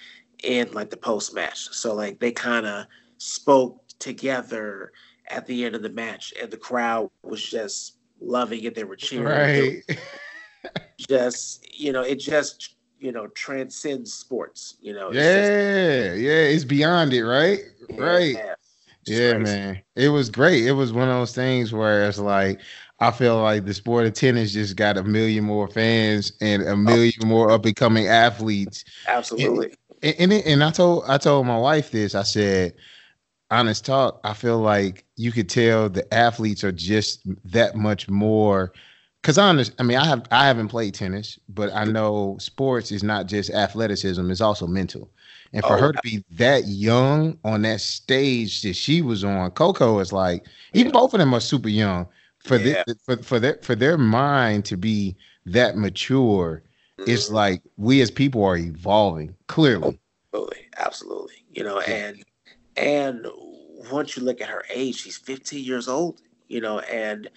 in 0.44 0.72
like 0.72 0.90
the 0.90 0.98
post 0.98 1.34
match. 1.34 1.70
So 1.72 1.94
like 1.94 2.20
they 2.20 2.32
kind 2.32 2.66
of 2.66 2.86
spoke 3.18 3.82
together 4.00 4.92
at 5.30 5.46
the 5.46 5.66
end 5.66 5.76
of 5.76 5.82
the 5.82 5.90
match, 5.90 6.34
and 6.42 6.52
the 6.52 6.58
crowd 6.58 7.10
was 7.24 7.44
just 7.44 7.98
loving 8.20 8.64
it. 8.64 8.76
They 8.76 8.84
were 8.84 8.96
cheering. 8.96 9.82
Right. 9.88 10.00
just 10.98 11.68
you 11.80 11.92
know, 11.92 12.02
it 12.02 12.16
just 12.16 12.76
you 13.00 13.12
know 13.12 13.28
transcends 13.28 14.14
sports. 14.14 14.78
You 14.82 14.94
know. 14.94 15.12
yeah, 15.12 16.10
just, 16.10 16.22
yeah, 16.22 16.32
it's 16.32 16.64
beyond 16.66 17.14
it, 17.14 17.24
right? 17.24 17.60
Yeah, 17.90 18.04
right. 18.04 18.36
Yeah, 18.36 18.56
yeah 19.06 19.38
man. 19.38 19.82
It 19.96 20.10
was 20.10 20.30
great. 20.30 20.66
It 20.66 20.74
was 20.74 20.94
one 20.94 21.08
of 21.08 21.16
those 21.16 21.36
things 21.36 21.74
where 21.74 22.08
it's 22.08 22.20
like 22.20 22.60
I 23.02 23.10
feel 23.10 23.42
like 23.42 23.66
the 23.66 23.74
sport 23.74 24.06
of 24.06 24.14
tennis 24.14 24.54
just 24.54 24.76
got 24.76 24.96
a 24.96 25.04
million 25.04 25.44
more 25.44 25.68
fans 25.68 26.34
and 26.40 26.62
a 26.62 26.72
oh. 26.72 26.76
million 26.76 27.14
oh. 27.24 27.26
more 27.26 27.52
up 27.52 27.66
and 27.66 27.76
coming 27.76 28.08
athletes. 28.08 28.86
Absolutely. 29.08 29.74
And, 30.02 30.16
and, 30.20 30.34
and 30.34 30.64
I 30.64 30.72
told 30.72 31.04
I 31.08 31.18
told 31.18 31.48
my 31.48 31.58
wife 31.58 31.92
this. 31.92 32.16
I 32.16 32.24
said, 32.24 32.74
honest 33.50 33.86
talk, 33.86 34.20
I 34.24 34.34
feel 34.34 34.60
like 34.60 35.06
you 35.16 35.32
could 35.32 35.50
tell 35.50 35.90
the 35.90 36.12
athletes 36.14 36.64
are 36.64 36.72
just 36.72 37.22
that 37.46 37.76
much 37.76 38.10
more 38.10 38.72
because 39.22 39.38
I 39.38 39.50
understand. 39.50 39.80
I 39.80 39.84
mean, 39.84 39.98
I 39.98 40.06
have 40.06 40.26
I 40.32 40.48
haven't 40.48 40.70
played 40.70 40.94
tennis, 40.94 41.38
but 41.50 41.72
I 41.74 41.84
know 41.84 42.38
sports 42.40 42.92
is 42.92 43.04
not 43.04 43.28
just 43.28 43.52
athleticism; 43.52 44.30
it's 44.32 44.42
also 44.42 44.66
mental. 44.68 45.10
And 45.54 45.64
for 45.64 45.74
oh, 45.74 45.80
her 45.80 45.92
to 45.92 46.00
be 46.02 46.24
that 46.32 46.68
young 46.68 47.38
on 47.44 47.62
that 47.64 47.82
stage 47.82 48.62
that 48.62 48.74
she 48.74 49.02
was 49.02 49.24
on, 49.24 49.52
Coco 49.52 50.00
is 50.00 50.14
like, 50.14 50.46
even 50.74 50.94
both 50.94 51.14
of 51.14 51.20
them 51.20 51.34
are 51.34 51.42
super 51.42 51.68
young. 51.68 52.08
For 52.40 52.56
yeah. 52.56 52.84
the, 52.88 52.96
for 53.06 53.18
for 53.18 53.40
their 53.40 53.60
for 53.62 53.76
their 53.76 53.98
mind 53.98 54.66
to 54.66 54.78
be 54.78 55.16
that 55.46 55.78
mature, 55.78 56.64
mm-hmm. 57.02 57.12
it's 57.12 57.30
like 57.30 57.62
we 57.78 58.02
as 58.02 58.12
people 58.12 58.44
are 58.44 58.58
evolving. 58.58 59.36
Clearly, 59.48 60.00
absolutely, 60.34 60.68
absolutely. 60.78 61.46
You 61.52 61.64
know, 61.64 61.80
and 61.82 62.24
and 62.78 63.28
once 63.92 64.16
you 64.16 64.24
look 64.24 64.42
at 64.42 64.50
her 64.50 64.64
age, 64.74 64.96
she's 64.96 65.18
15 65.18 65.64
years 65.64 65.88
old. 65.88 66.22
You 66.48 66.62
know, 66.62 66.80
and 66.80 67.30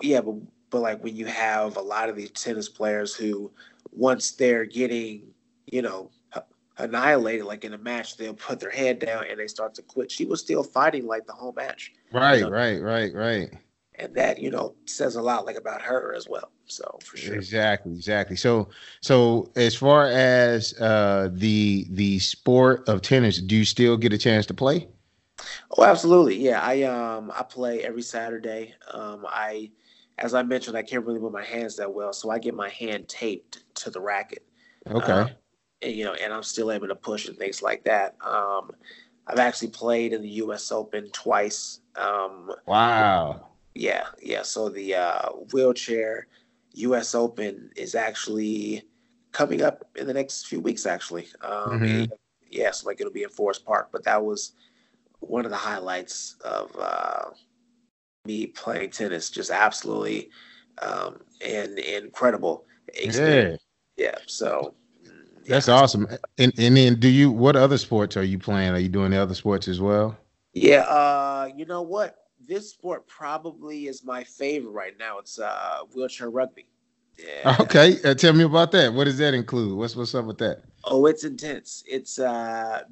yeah, 0.00 0.20
but 0.20 0.34
but 0.70 0.80
like 0.80 1.02
when 1.04 1.16
you 1.16 1.26
have 1.26 1.76
a 1.76 1.82
lot 1.82 2.08
of 2.08 2.16
these 2.16 2.30
tennis 2.30 2.68
players 2.68 3.14
who, 3.14 3.50
once 3.92 4.32
they're 4.32 4.64
getting, 4.64 5.22
you 5.66 5.82
know, 5.82 6.10
annihilated, 6.78 7.44
like 7.44 7.64
in 7.64 7.74
a 7.74 7.78
match, 7.78 8.16
they'll 8.16 8.34
put 8.34 8.58
their 8.58 8.70
head 8.70 8.98
down 8.98 9.24
and 9.28 9.38
they 9.38 9.46
start 9.46 9.74
to 9.74 9.82
quit. 9.82 10.10
She 10.10 10.24
was 10.24 10.40
still 10.40 10.62
fighting 10.62 11.06
like 11.06 11.26
the 11.26 11.32
whole 11.32 11.52
match. 11.52 11.92
Right, 12.12 12.38
you 12.38 12.44
know? 12.44 12.50
right, 12.50 12.82
right, 12.82 13.14
right. 13.14 13.52
And 14.02 14.14
that 14.16 14.38
you 14.40 14.50
know 14.50 14.74
says 14.86 15.14
a 15.14 15.22
lot 15.22 15.46
like 15.46 15.56
about 15.56 15.80
her 15.80 16.12
as 16.14 16.28
well. 16.28 16.50
So 16.66 16.98
for 17.04 17.16
sure. 17.16 17.34
Exactly, 17.36 17.92
exactly. 17.92 18.36
So 18.36 18.68
so 19.00 19.52
as 19.54 19.74
far 19.76 20.06
as 20.06 20.74
uh 20.80 21.28
the 21.32 21.86
the 21.90 22.18
sport 22.18 22.88
of 22.88 23.00
tennis, 23.02 23.40
do 23.40 23.56
you 23.56 23.64
still 23.64 23.96
get 23.96 24.12
a 24.12 24.18
chance 24.18 24.44
to 24.46 24.54
play? 24.54 24.88
Oh, 25.76 25.84
absolutely. 25.84 26.36
Yeah, 26.36 26.60
I 26.60 26.82
um 26.82 27.30
I 27.34 27.42
play 27.44 27.84
every 27.84 28.02
Saturday. 28.02 28.74
Um 28.92 29.24
I 29.28 29.70
as 30.18 30.34
I 30.34 30.42
mentioned, 30.42 30.76
I 30.76 30.82
can't 30.82 31.04
really 31.06 31.20
move 31.20 31.32
my 31.32 31.44
hands 31.44 31.76
that 31.76 31.92
well, 31.92 32.12
so 32.12 32.30
I 32.30 32.38
get 32.38 32.54
my 32.54 32.68
hand 32.68 33.08
taped 33.08 33.64
to 33.76 33.90
the 33.90 34.00
racket. 34.00 34.44
Okay. 34.90 35.12
Um, 35.12 35.30
and, 35.80 35.92
you 35.92 36.04
know, 36.04 36.14
and 36.14 36.32
I'm 36.32 36.42
still 36.42 36.70
able 36.70 36.88
to 36.88 36.94
push 36.94 37.28
and 37.28 37.36
things 37.36 37.62
like 37.62 37.84
that. 37.84 38.16
Um, 38.20 38.72
I've 39.26 39.38
actually 39.38 39.68
played 39.68 40.12
in 40.12 40.22
the 40.22 40.28
U.S. 40.28 40.72
Open 40.72 41.10
twice. 41.10 41.80
Um, 41.96 42.52
wow. 42.66 43.51
Yeah, 43.74 44.06
yeah. 44.20 44.42
So 44.42 44.68
the 44.68 44.94
uh, 44.94 45.28
wheelchair 45.52 46.26
U.S. 46.74 47.14
Open 47.14 47.70
is 47.76 47.94
actually 47.94 48.82
coming 49.32 49.62
up 49.62 49.84
in 49.96 50.06
the 50.06 50.14
next 50.14 50.46
few 50.46 50.60
weeks. 50.60 50.86
Actually, 50.86 51.28
um, 51.42 51.80
mm-hmm. 51.80 52.12
yeah. 52.50 52.70
So 52.70 52.86
like 52.86 53.00
it'll 53.00 53.12
be 53.12 53.22
in 53.22 53.30
Forest 53.30 53.64
Park, 53.64 53.88
but 53.92 54.04
that 54.04 54.22
was 54.22 54.52
one 55.20 55.44
of 55.44 55.50
the 55.50 55.56
highlights 55.56 56.36
of 56.44 56.74
uh, 56.78 57.30
me 58.24 58.46
playing 58.46 58.90
tennis. 58.90 59.30
Just 59.30 59.50
absolutely 59.50 60.30
um, 60.80 61.20
and 61.44 61.78
incredible 61.78 62.66
experience. 62.88 63.62
Yeah. 63.96 64.06
yeah. 64.06 64.18
So 64.26 64.74
that's 65.46 65.68
awesome. 65.68 66.06
And 66.38 66.52
and 66.58 66.76
then 66.76 67.00
do 67.00 67.08
you 67.08 67.30
what 67.30 67.56
other 67.56 67.78
sports 67.78 68.16
are 68.16 68.22
you 68.22 68.38
playing? 68.38 68.70
Are 68.70 68.78
you 68.78 68.88
doing 68.88 69.10
the 69.10 69.18
other 69.18 69.34
sports 69.34 69.68
as 69.68 69.80
well? 69.80 70.16
Yeah, 70.54 70.82
uh, 70.82 71.48
you 71.56 71.64
know 71.64 71.82
what? 71.82 72.16
This 72.52 72.68
sport 72.68 73.06
probably 73.06 73.86
is 73.86 74.04
my 74.04 74.22
favorite 74.24 74.72
right 74.72 74.98
now. 74.98 75.18
It's 75.18 75.38
uh 75.38 75.78
wheelchair 75.94 76.28
rugby. 76.28 76.66
Yeah. 77.18 77.56
Okay, 77.60 77.96
uh, 78.04 78.12
tell 78.12 78.34
me 78.34 78.44
about 78.44 78.72
that. 78.72 78.92
What 78.92 79.04
does 79.04 79.16
that 79.18 79.32
include? 79.32 79.78
What's 79.78 79.96
what's 79.96 80.14
up 80.14 80.26
with 80.26 80.36
that? 80.38 80.62
Oh, 80.84 81.06
it's 81.06 81.24
intense. 81.24 81.82
It's 81.86 82.18
uh 82.18 82.82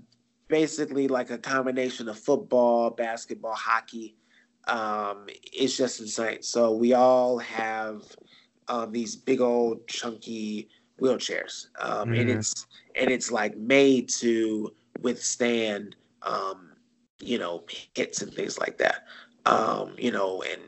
basically 0.49 1.09
like 1.09 1.29
a 1.29 1.37
combination 1.37 2.09
of 2.09 2.19
football, 2.19 2.88
basketball, 2.88 3.55
hockey. 3.55 4.17
Um, 4.67 5.26
it's 5.52 5.76
just 5.76 6.00
insane. 6.00 6.43
So 6.43 6.73
we 6.73 6.95
all 6.95 7.37
have 7.38 8.02
um, 8.69 8.93
these 8.93 9.14
big 9.14 9.43
old 9.43 9.87
chunky 9.88 10.71
wheelchairs, 10.99 11.67
um, 11.81 12.09
mm-hmm. 12.09 12.21
and 12.21 12.31
it's 12.31 12.67
and 12.95 13.11
it's 13.11 13.31
like 13.31 13.59
made 13.59 14.09
to 14.21 14.73
withstand, 15.02 15.97
um, 16.23 16.71
you 17.19 17.38
know, 17.38 17.64
hits 17.95 18.23
and 18.23 18.33
things 18.33 18.59
like 18.59 18.79
that. 18.79 19.05
Um, 19.47 19.95
you 19.99 20.11
know, 20.11 20.43
and 20.43 20.61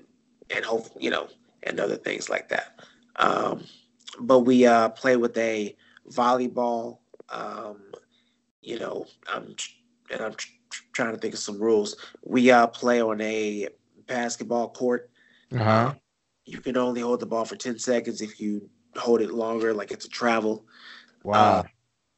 and 0.55 0.65
hope 0.65 0.87
you 0.99 1.11
know, 1.11 1.29
and 1.63 1.79
other 1.81 1.97
things 1.97 2.29
like 2.29 2.49
that. 2.49 2.81
Um, 3.17 3.65
but 4.21 4.41
we 4.41 4.67
uh, 4.67 4.91
play 4.91 5.17
with 5.17 5.37
a 5.37 5.77
volleyball. 6.11 6.99
Um, 7.31 7.81
you 8.61 8.79
know, 8.79 9.07
I'm 9.29 9.55
and 10.11 10.21
I'm 10.21 10.35
trying 10.93 11.15
to 11.15 11.19
think 11.19 11.35
of 11.35 11.41
some 11.41 11.59
rules. 11.59 11.97
We 12.25 12.51
uh, 12.51 12.67
play 12.69 13.01
on 13.01 13.21
a 13.21 13.69
basketball 14.07 14.71
court. 14.71 15.11
Uh-huh. 15.53 15.95
You 16.45 16.61
can 16.61 16.77
only 16.77 17.01
hold 17.01 17.21
the 17.21 17.27
ball 17.27 17.45
for 17.45 17.57
10 17.57 17.79
seconds 17.79 18.21
if 18.21 18.41
you 18.41 18.69
hold 18.97 19.21
it 19.21 19.33
longer, 19.33 19.73
like 19.73 19.91
it's 19.91 20.07
a 20.07 20.11
travel. 20.11 20.67
Wow. 21.25 21.35
Uh, 21.35 21.63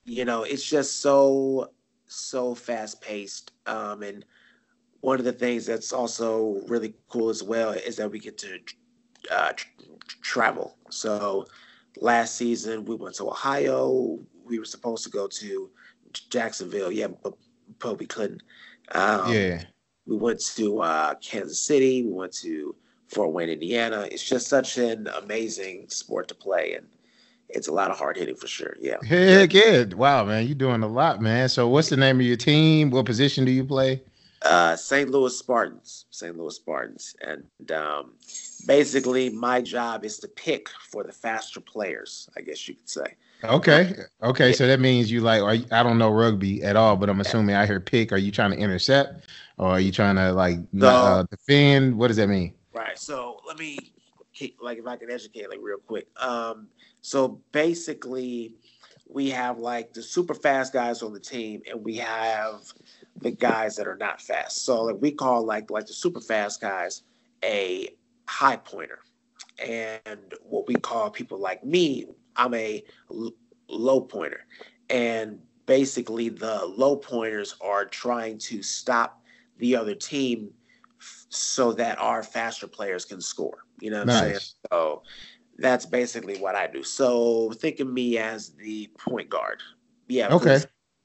you 0.05 0.25
know, 0.25 0.43
it's 0.43 0.65
just 0.65 1.01
so, 1.01 1.71
so 2.07 2.55
fast 2.55 3.01
paced. 3.01 3.53
Um, 3.67 4.03
and 4.03 4.25
one 5.05 5.19
of 5.19 5.27
the 5.27 5.33
things 5.35 5.67
that's 5.67 5.93
also 5.93 6.63
really 6.67 6.95
cool 7.11 7.29
as 7.29 7.43
well 7.43 7.73
is 7.73 7.97
that 7.97 8.11
we 8.11 8.19
get 8.19 8.39
to 8.39 8.59
uh, 9.31 9.53
tr- 9.53 9.69
travel. 10.23 10.79
So 10.89 11.45
last 12.01 12.37
season 12.37 12.87
we 12.87 12.95
went 12.95 13.15
to 13.17 13.29
Ohio. 13.29 14.19
We 14.47 14.59
were 14.59 14.65
supposed 14.65 15.05
to 15.05 15.11
go 15.11 15.27
to 15.27 15.71
Jacksonville, 16.31 16.91
yeah, 16.91 17.09
but, 17.23 17.35
but 17.81 17.99
we 17.99 18.07
couldn't. 18.07 18.43
Um, 18.93 19.31
yeah. 19.31 19.65
We 20.07 20.17
went 20.17 20.41
to 20.57 20.81
uh, 20.81 21.15
Kansas 21.17 21.61
City. 21.61 22.03
We 22.03 22.13
went 22.13 22.33
to 22.37 22.75
Fort 23.09 23.33
Wayne, 23.33 23.51
Indiana. 23.51 24.09
It's 24.11 24.25
just 24.25 24.47
such 24.49 24.79
an 24.79 25.09
amazing 25.23 25.91
sport 25.91 26.29
to 26.29 26.35
play, 26.35 26.77
and 26.77 26.87
it's 27.51 27.69
a 27.69 27.73
lot 27.73 27.91
of 27.91 27.99
hard 27.99 28.17
hitting 28.17 28.37
for 28.37 28.47
sure. 28.47 28.75
Yeah. 28.81 29.05
Heck 29.05 29.53
yeah! 29.53 29.85
Wow, 29.85 30.25
man, 30.25 30.47
you're 30.47 30.55
doing 30.55 30.83
a 30.83 30.89
lot, 30.89 31.21
man. 31.21 31.51
So, 31.51 31.69
what's 31.69 31.91
the 31.91 31.97
name 31.99 32.21
of 32.21 32.27
your 32.27 32.39
team? 32.39 32.91
What 32.91 33.05
position 33.05 33.45
do 33.45 33.51
you 33.51 33.65
play? 33.65 34.03
Uh, 34.45 34.77
St. 34.77 35.11
Louis 35.11 35.37
Spartans. 35.37 36.07
St. 36.11 36.37
Louis 36.37 36.55
Spartans, 36.55 37.17
and 37.23 37.73
um, 37.73 38.13
basically, 38.67 39.31
my 39.31 39.61
job 39.61 40.05
is 40.05 40.19
to 40.19 40.29
pick 40.29 40.69
for 40.91 41.03
the 41.03 41.13
faster 41.13 41.61
players. 41.61 42.29
I 42.37 42.43
guess 42.43 42.69
you 42.69 42.75
could 42.75 42.89
say. 42.89 43.15
Okay. 43.43 43.95
Okay. 44.23 44.53
So 44.53 44.67
that 44.67 44.81
means 44.81 45.11
you 45.11 45.21
like, 45.21 45.43
are 45.43 45.55
you, 45.55 45.67
I 45.71 45.83
don't 45.83 45.99
know 45.99 46.11
rugby 46.11 46.63
at 46.63 46.77
all, 46.77 46.97
but 46.97 47.11
I'm 47.11 47.21
assuming 47.21 47.55
I 47.57 47.67
hear 47.67 47.81
pick. 47.81 48.13
Are 48.13 48.17
you 48.17 48.31
trying 48.31 48.53
to 48.53 48.57
intercept? 48.57 49.27
or 49.59 49.69
are 49.69 49.81
you 49.81 49.93
trying 49.93 50.17
to 50.17 50.33
like 50.33 50.59
so, 50.79 50.89
uh, 50.89 51.23
defend? 51.25 51.97
What 51.97 52.09
does 52.09 52.17
that 52.17 52.29
mean? 52.29 52.55
Right. 52.73 52.99
So 52.99 53.41
let 53.47 53.59
me 53.59 53.79
like 54.61 54.79
if 54.79 54.87
I 54.87 54.97
can 54.97 55.11
educate 55.11 55.49
like 55.49 55.61
real 55.63 55.79
quick. 55.79 56.09
Um, 56.21 56.69
so 57.03 57.41
basically, 57.53 58.55
we 59.09 59.31
have 59.31 59.59
like 59.59 59.93
the 59.93 60.03
super 60.03 60.35
fast 60.35 60.73
guys 60.73 61.03
on 61.03 61.13
the 61.13 61.21
team, 61.21 61.63
and 61.71 61.85
we 61.85 61.97
have 61.97 62.63
the 63.21 63.31
guys 63.31 63.77
that 63.77 63.87
are 63.87 63.97
not 63.97 64.21
fast. 64.21 64.65
So 64.65 64.85
like 64.85 64.97
we 65.01 65.13
call 65.13 65.45
like 65.45 65.71
like 65.71 65.87
the 65.87 65.93
super 65.93 66.21
fast 66.21 66.61
guys 66.61 67.03
a 67.43 67.95
high 68.27 68.57
pointer, 68.57 69.01
and 69.59 70.35
what 70.43 70.67
we 70.67 70.75
call 70.75 71.11
people 71.11 71.39
like 71.39 71.65
me, 71.65 72.07
I'm 72.37 72.55
a 72.55 72.83
l- 73.11 73.35
low 73.69 74.01
pointer, 74.01 74.47
and 74.91 75.39
basically 75.67 76.29
the 76.29 76.65
low 76.65 76.97
pointers 76.97 77.57
are 77.61 77.85
trying 77.85 78.39
to 78.39 78.63
stop 78.63 79.23
the 79.59 79.77
other 79.77 79.95
team 79.95 80.51
so 81.29 81.73
that 81.73 81.99
our 81.99 82.23
faster 82.23 82.67
players 82.67 83.05
can 83.05 83.21
score. 83.21 83.67
You 83.81 83.91
know 83.91 84.01
what 84.01 84.07
nice. 84.07 84.23
I'm 84.23 84.29
saying? 84.29 84.41
So 84.73 85.03
that's 85.59 85.87
basically 85.87 86.39
what 86.39 86.55
I 86.55 86.67
do. 86.67 86.83
So 86.83 87.53
think 87.53 87.81
of 87.81 87.89
me 87.89 88.19
as 88.19 88.51
the 88.55 88.91
point 88.99 89.29
guard. 89.29 89.61
Yeah. 90.09 90.29
Okay. 90.29 90.61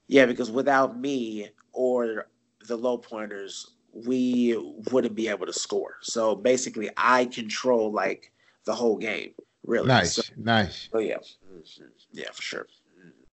Yeah, 0.07 0.25
because 0.25 0.49
without 0.49 0.99
me 0.99 1.49
or 1.79 2.27
the 2.67 2.75
low 2.75 2.98
pointers, 2.98 3.71
we 3.93 4.57
wouldn't 4.91 5.15
be 5.15 5.29
able 5.29 5.45
to 5.45 5.53
score. 5.53 5.95
So 6.01 6.36
basically, 6.36 6.89
I 6.98 7.24
control 7.25 7.93
like 7.93 8.33
the 8.65 8.75
whole 8.75 8.98
game. 8.98 9.31
Really 9.65 9.88
nice, 9.88 10.15
so, 10.15 10.24
nice. 10.36 10.89
Oh 10.93 11.00
yeah, 11.00 11.15
mm-hmm. 11.15 11.86
yeah, 12.12 12.31
for 12.33 12.41
sure. 12.41 12.67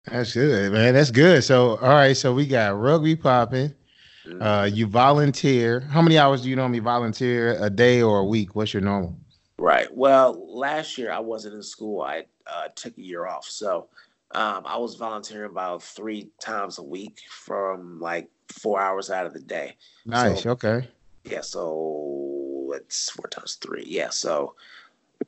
That's 0.06 0.34
good, 0.34 0.74
man. 0.74 0.94
That's 0.94 1.12
good. 1.12 1.46
So, 1.46 1.78
all 1.78 1.94
right. 1.94 2.18
So 2.18 2.34
we 2.34 2.46
got 2.46 2.78
rugby 2.78 3.16
popping. 3.16 3.74
Uh, 4.42 4.70
you 4.72 4.88
volunteer. 4.88 5.80
How 5.80 6.02
many 6.02 6.18
hours 6.18 6.42
do 6.42 6.50
you 6.50 6.58
normally 6.58 6.80
volunteer 6.80 7.58
a 7.62 7.70
day 7.70 8.02
or 8.02 8.20
a 8.20 8.26
week? 8.26 8.56
What's 8.56 8.74
your 8.74 8.82
normal? 8.82 9.16
Right. 9.58 9.88
Well, 9.96 10.46
last 10.54 10.98
year 10.98 11.12
I 11.12 11.20
wasn't 11.20 11.56
in 11.56 11.64
school. 11.64 12.02
I 12.02 12.26
uh, 12.46 12.68
took 12.76 12.98
a 12.98 13.02
year 13.02 13.26
off, 13.26 13.46
so 13.46 13.88
um, 14.34 14.64
I 14.66 14.78
was 14.78 14.96
volunteering 14.96 15.52
about 15.52 15.84
three 15.84 16.32
times 16.40 16.80
a 16.80 16.84
week 16.84 17.20
from 17.30 18.00
like 18.00 18.30
four 18.48 18.80
hours 18.80 19.10
out 19.10 19.26
of 19.26 19.34
the 19.34 19.40
day. 19.40 19.76
Nice. 20.06 20.44
So, 20.44 20.52
okay. 20.52 20.88
Yeah. 21.24 21.42
So 21.42 22.74
it's 22.76 23.10
four 23.10 23.28
times 23.28 23.56
three? 23.56 23.86
Yeah, 23.88 24.10
so 24.10 24.56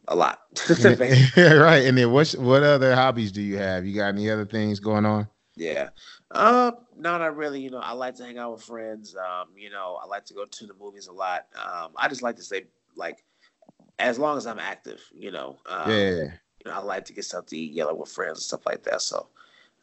a 0.07 0.15
lot. 0.15 0.41
right. 0.69 1.85
And 1.85 1.97
then 1.97 2.11
what 2.11 2.31
what 2.33 2.63
other 2.63 2.95
hobbies 2.95 3.31
do 3.31 3.41
you 3.41 3.57
have? 3.57 3.85
You 3.85 3.95
got 3.95 4.09
any 4.09 4.29
other 4.29 4.45
things 4.45 4.79
going 4.79 5.05
on? 5.05 5.27
Yeah. 5.55 5.89
Uh 6.31 6.71
no, 6.97 7.17
not 7.17 7.35
really. 7.35 7.61
You 7.61 7.71
know, 7.71 7.79
I 7.79 7.93
like 7.93 8.15
to 8.15 8.23
hang 8.23 8.37
out 8.37 8.53
with 8.53 8.63
friends. 8.63 9.15
Um, 9.15 9.49
you 9.55 9.69
know, 9.69 9.99
I 10.01 10.05
like 10.05 10.25
to 10.25 10.33
go 10.33 10.45
to 10.45 10.65
the 10.65 10.73
movies 10.73 11.07
a 11.07 11.13
lot. 11.13 11.47
Um, 11.55 11.91
I 11.97 12.07
just 12.07 12.21
like 12.21 12.35
to 12.37 12.43
stay 12.43 12.65
like 12.95 13.23
as 13.99 14.19
long 14.19 14.37
as 14.37 14.47
I'm 14.47 14.59
active, 14.59 15.01
you 15.13 15.31
know. 15.31 15.57
Um, 15.67 15.91
yeah. 15.91 16.23
You 16.63 16.71
know, 16.71 16.73
I 16.73 16.79
like 16.79 17.05
to 17.05 17.13
get 17.13 17.25
stuff 17.25 17.45
to 17.47 17.57
eat, 17.57 17.73
yell 17.73 17.95
with 17.95 18.09
friends 18.09 18.37
and 18.37 18.43
stuff 18.43 18.65
like 18.65 18.83
that. 18.83 19.01
So 19.01 19.27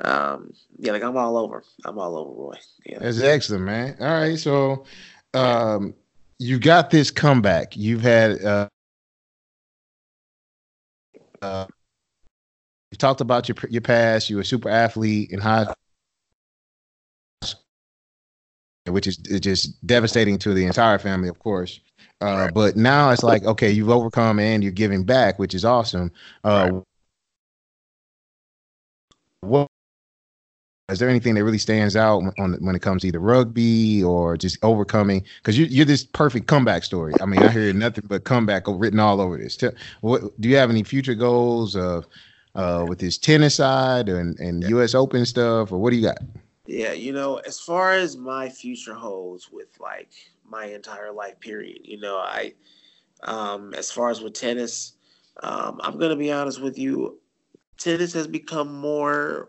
um 0.03 0.53
yeah, 0.79 0.93
like 0.93 1.03
I'm 1.03 1.17
all 1.17 1.37
over. 1.37 1.63
I'm 1.85 1.99
all 1.99 2.17
over, 2.17 2.31
Roy. 2.31 2.59
Yeah. 2.85 2.99
That's 3.01 3.21
excellent, 3.21 3.65
man. 3.65 3.97
All 4.01 4.07
right. 4.07 4.39
So 4.39 4.85
um 5.35 5.95
you 6.39 6.59
got 6.59 6.91
this 6.91 7.11
comeback. 7.11 7.77
You've 7.77 8.03
had 8.03 8.45
uh 8.45 8.69
uh, 11.43 11.67
you 12.91 12.97
talked 12.99 13.21
about 13.21 13.49
your 13.49 13.57
your 13.69 13.81
past. 13.83 14.31
You 14.31 14.37
were 14.37 14.43
a 14.43 14.45
super 14.45 14.69
athlete 14.69 15.31
in 15.31 15.41
high, 15.41 15.73
which 18.87 19.07
is, 19.07 19.17
just 19.17 19.85
devastating 19.87 20.39
to 20.39 20.55
the 20.55 20.65
entire 20.65 20.99
family, 20.99 21.29
of 21.29 21.39
course. 21.39 21.81
Uh, 22.21 22.45
right. 22.45 22.55
But 22.55 22.77
now 22.77 23.11
it's 23.11 23.25
like, 23.25 23.45
okay, 23.45 23.71
you've 23.71 23.91
overcome 23.91 24.39
and 24.39 24.63
you're 24.63 24.73
giving 24.73 25.05
back, 25.05 25.39
which 25.39 25.55
is 25.55 25.65
awesome. 25.65 26.13
Uh, 26.45 26.71
right. 26.73 26.83
Is 30.89 30.99
there 30.99 31.09
anything 31.09 31.35
that 31.35 31.45
really 31.45 31.59
stands 31.59 31.97
out 31.97 32.23
on 32.39 32.55
when 32.61 32.75
it 32.75 32.83
comes 32.83 33.03
to 33.03 33.09
either 33.09 33.21
rugby 33.21 34.03
or 34.03 34.37
just 34.37 34.59
overcoming? 34.63 35.25
Because 35.39 35.59
you, 35.59 35.67
you're 35.67 35.87
this 35.87 36.05
perfect 36.05 36.47
comeback 36.47 36.85
story. 36.85 37.17
I 37.21 37.27
mean, 37.27 37.43
I 37.43 37.51
hear 37.51 37.73
nothing 37.73 38.05
but 38.07 38.25
comeback 38.25 38.65
written 38.67 38.99
all 38.99 39.21
over 39.21 39.39
this. 39.39 39.59
What 40.01 40.39
do 40.41 40.49
you 40.49 40.57
have 40.57 40.71
any 40.71 40.83
future 40.83 41.15
goals 41.15 41.77
of 41.77 42.07
uh, 42.55 42.85
with 42.87 42.99
this 42.99 43.17
tennis 43.17 43.55
side 43.57 44.09
and, 44.09 44.39
and. 44.39 44.63
U.S. 44.65 44.95
Open 44.95 45.25
stuff, 45.25 45.73
or 45.73 45.79
what 45.79 45.91
do 45.91 45.97
you 45.97 46.03
got? 46.03 46.19
Yeah, 46.67 46.93
you 46.93 47.13
know, 47.13 47.37
as 47.39 47.59
far 47.59 47.93
as 47.93 48.17
my 48.17 48.49
future 48.49 48.95
holds 48.95 49.51
with 49.51 49.69
like 49.81 50.11
my 50.45 50.67
entire 50.67 51.13
life 51.13 51.39
period, 51.41 51.81
you 51.85 52.01
know, 52.01 52.17
I, 52.17 52.55
um, 53.23 53.75
as 53.75 53.91
far 53.91 54.11
as 54.11 54.21
with 54.21 54.35
tennis, 54.35 54.95
um, 55.43 55.81
I'm 55.83 55.99
gonna 55.99 56.17
be 56.17 56.31
honest 56.31 56.61
with 56.61 56.79
you 56.79 57.19
tennis 57.83 58.13
has 58.13 58.27
become 58.27 58.73
more 58.73 59.49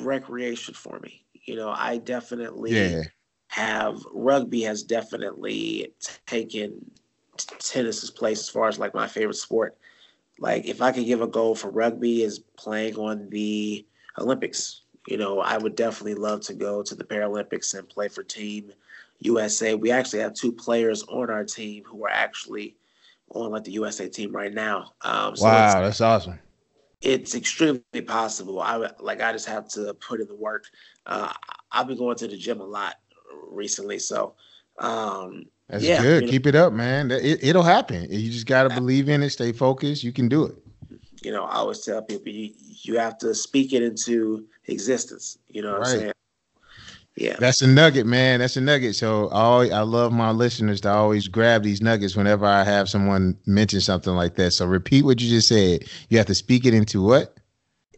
recreation 0.00 0.74
for 0.74 1.00
me. 1.00 1.24
You 1.44 1.56
know, 1.56 1.70
I 1.70 1.98
definitely 1.98 2.94
yeah. 2.94 3.02
have 3.48 3.98
rugby 4.12 4.62
has 4.62 4.82
definitely 4.84 5.92
taken 6.26 6.90
tennis's 7.36 8.10
place 8.10 8.40
as 8.40 8.48
far 8.48 8.68
as 8.68 8.78
like 8.78 8.94
my 8.94 9.08
favorite 9.08 9.34
sport. 9.34 9.76
Like 10.38 10.66
if 10.66 10.80
I 10.80 10.92
could 10.92 11.06
give 11.06 11.20
a 11.20 11.26
goal 11.26 11.54
for 11.54 11.70
rugby 11.70 12.22
is 12.22 12.38
playing 12.56 12.96
on 12.96 13.28
the 13.30 13.84
Olympics. 14.18 14.82
You 15.08 15.16
know, 15.16 15.40
I 15.40 15.58
would 15.58 15.74
definitely 15.74 16.14
love 16.14 16.42
to 16.42 16.54
go 16.54 16.82
to 16.82 16.94
the 16.94 17.02
Paralympics 17.02 17.76
and 17.76 17.88
play 17.88 18.06
for 18.06 18.22
Team 18.22 18.72
USA. 19.18 19.74
We 19.74 19.90
actually 19.90 20.20
have 20.20 20.34
two 20.34 20.52
players 20.52 21.02
on 21.04 21.28
our 21.28 21.42
team 21.42 21.82
who 21.84 22.04
are 22.04 22.10
actually 22.10 22.76
on 23.30 23.50
like 23.50 23.64
the 23.64 23.72
USA 23.72 24.08
team 24.08 24.30
right 24.30 24.54
now. 24.54 24.92
Um, 25.00 25.34
so 25.34 25.46
wow, 25.46 25.82
that's 25.82 26.00
awesome 26.00 26.38
it's 27.02 27.34
extremely 27.34 27.82
possible. 28.06 28.60
I 28.60 28.90
like 29.00 29.20
I 29.20 29.32
just 29.32 29.48
have 29.48 29.68
to 29.70 29.94
put 29.94 30.20
in 30.20 30.28
the 30.28 30.34
work. 30.34 30.64
Uh, 31.06 31.32
I've 31.70 31.88
been 31.88 31.98
going 31.98 32.16
to 32.18 32.28
the 32.28 32.36
gym 32.36 32.60
a 32.60 32.64
lot 32.64 32.96
recently, 33.50 33.98
so 33.98 34.34
um, 34.78 35.44
that's 35.68 35.84
yeah, 35.84 36.00
good. 36.00 36.22
You 36.22 36.26
know, 36.26 36.32
Keep 36.32 36.46
it 36.46 36.54
up, 36.54 36.72
man. 36.72 37.10
It, 37.10 37.54
will 37.54 37.62
happen. 37.62 38.06
You 38.10 38.30
just 38.30 38.46
got 38.46 38.64
to 38.64 38.70
believe 38.70 39.08
in 39.08 39.22
it. 39.22 39.30
Stay 39.30 39.52
focused. 39.52 40.04
You 40.04 40.12
can 40.12 40.28
do 40.28 40.44
it. 40.44 40.56
You 41.22 41.32
know, 41.32 41.44
I 41.44 41.56
always 41.56 41.80
tell 41.80 42.02
people 42.02 42.32
you 42.32 42.52
you 42.82 42.98
have 42.98 43.18
to 43.18 43.34
speak 43.34 43.72
it 43.72 43.82
into 43.82 44.46
existence. 44.66 45.38
You 45.48 45.62
know 45.62 45.72
what 45.72 45.80
right. 45.82 45.88
I'm 45.88 45.98
saying? 45.98 46.11
Yeah. 47.16 47.36
That's 47.38 47.60
a 47.60 47.66
nugget, 47.66 48.06
man. 48.06 48.40
That's 48.40 48.56
a 48.56 48.60
nugget. 48.60 48.96
So 48.96 49.28
I 49.28 49.68
I 49.68 49.80
love 49.82 50.12
my 50.12 50.30
listeners 50.30 50.80
to 50.82 50.90
always 50.90 51.28
grab 51.28 51.62
these 51.62 51.82
nuggets 51.82 52.16
whenever 52.16 52.46
I 52.46 52.64
have 52.64 52.88
someone 52.88 53.36
mention 53.46 53.80
something 53.80 54.14
like 54.14 54.36
that. 54.36 54.52
So 54.52 54.66
repeat 54.66 55.04
what 55.04 55.20
you 55.20 55.28
just 55.28 55.48
said. 55.48 55.84
You 56.08 56.18
have 56.18 56.26
to 56.28 56.34
speak 56.34 56.64
it 56.64 56.72
into 56.72 57.02
what? 57.02 57.36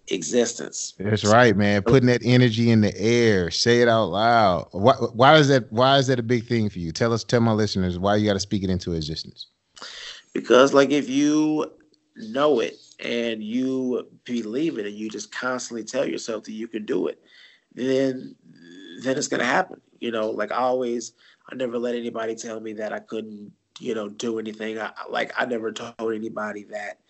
Existence. 0.08 0.94
That's 0.98 1.24
right, 1.24 1.56
man. 1.56 1.82
Putting 1.82 2.08
that 2.08 2.20
energy 2.24 2.70
in 2.70 2.80
the 2.80 2.94
air. 3.00 3.50
Say 3.50 3.80
it 3.80 3.88
out 3.88 4.06
loud. 4.06 4.68
Why, 4.72 4.94
why 4.94 5.36
is 5.36 5.48
that 5.48 5.72
why 5.72 5.96
is 5.98 6.08
that 6.08 6.18
a 6.18 6.22
big 6.22 6.46
thing 6.46 6.68
for 6.68 6.80
you? 6.80 6.90
Tell 6.90 7.12
us, 7.12 7.22
tell 7.22 7.40
my 7.40 7.52
listeners 7.52 7.98
why 7.98 8.16
you 8.16 8.26
got 8.26 8.34
to 8.34 8.40
speak 8.40 8.64
it 8.64 8.70
into 8.70 8.92
existence. 8.92 9.46
Because 10.32 10.74
like 10.74 10.90
if 10.90 11.08
you 11.08 11.70
know 12.16 12.60
it 12.60 12.76
and 12.98 13.42
you 13.42 14.08
believe 14.24 14.78
it 14.78 14.86
and 14.86 14.94
you 14.94 15.08
just 15.08 15.32
constantly 15.32 15.84
tell 15.84 16.04
yourself 16.04 16.44
that 16.44 16.52
you 16.52 16.66
can 16.66 16.84
do 16.84 17.06
it, 17.06 17.20
then 17.74 18.36
then 19.02 19.18
it's 19.18 19.28
gonna 19.28 19.44
happen. 19.44 19.80
You 20.00 20.10
know, 20.10 20.30
like 20.30 20.52
I 20.52 20.56
always, 20.56 21.12
I 21.50 21.54
never 21.54 21.78
let 21.78 21.94
anybody 21.94 22.34
tell 22.34 22.60
me 22.60 22.74
that 22.74 22.92
I 22.92 23.00
couldn't, 23.00 23.52
you 23.78 23.94
know, 23.94 24.08
do 24.08 24.38
anything. 24.38 24.78
I, 24.78 24.92
like 25.08 25.32
I 25.36 25.44
never 25.46 25.72
told 25.72 26.14
anybody 26.14 26.64
that. 26.64 27.00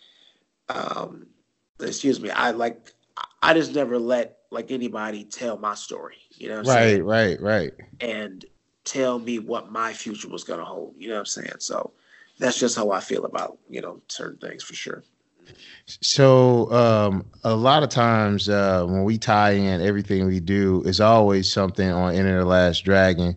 Um, 0.68 1.26
excuse 1.80 2.20
me. 2.20 2.30
I 2.30 2.50
like 2.52 2.92
I 3.42 3.54
just 3.54 3.74
never 3.74 3.98
let 3.98 4.38
like 4.50 4.70
anybody 4.70 5.24
tell 5.24 5.58
my 5.58 5.74
story. 5.74 6.16
You 6.30 6.48
know, 6.48 6.56
right, 6.56 6.64
saying? 6.64 7.04
right, 7.04 7.40
right, 7.40 7.72
and 8.00 8.44
tell 8.84 9.18
me 9.18 9.38
what 9.38 9.70
my 9.70 9.92
future 9.92 10.28
was 10.28 10.44
gonna 10.44 10.64
hold. 10.64 10.94
You 10.98 11.08
know 11.08 11.14
what 11.14 11.20
I'm 11.20 11.26
saying? 11.26 11.56
So 11.58 11.92
that's 12.38 12.58
just 12.58 12.76
how 12.76 12.90
I 12.90 13.00
feel 13.00 13.24
about 13.24 13.58
you 13.68 13.80
know 13.80 14.00
certain 14.08 14.38
things 14.38 14.62
for 14.62 14.74
sure. 14.74 15.04
So 15.86 16.70
um, 16.72 17.26
a 17.44 17.54
lot 17.54 17.82
of 17.82 17.90
times 17.90 18.48
uh, 18.48 18.84
when 18.86 19.04
we 19.04 19.18
tie 19.18 19.52
in 19.52 19.82
everything 19.82 20.26
we 20.26 20.40
do 20.40 20.82
is 20.84 21.00
always 21.00 21.52
something 21.52 21.90
on 21.90 22.14
Enter 22.14 22.38
the 22.38 22.46
Last 22.46 22.84
Dragon. 22.84 23.36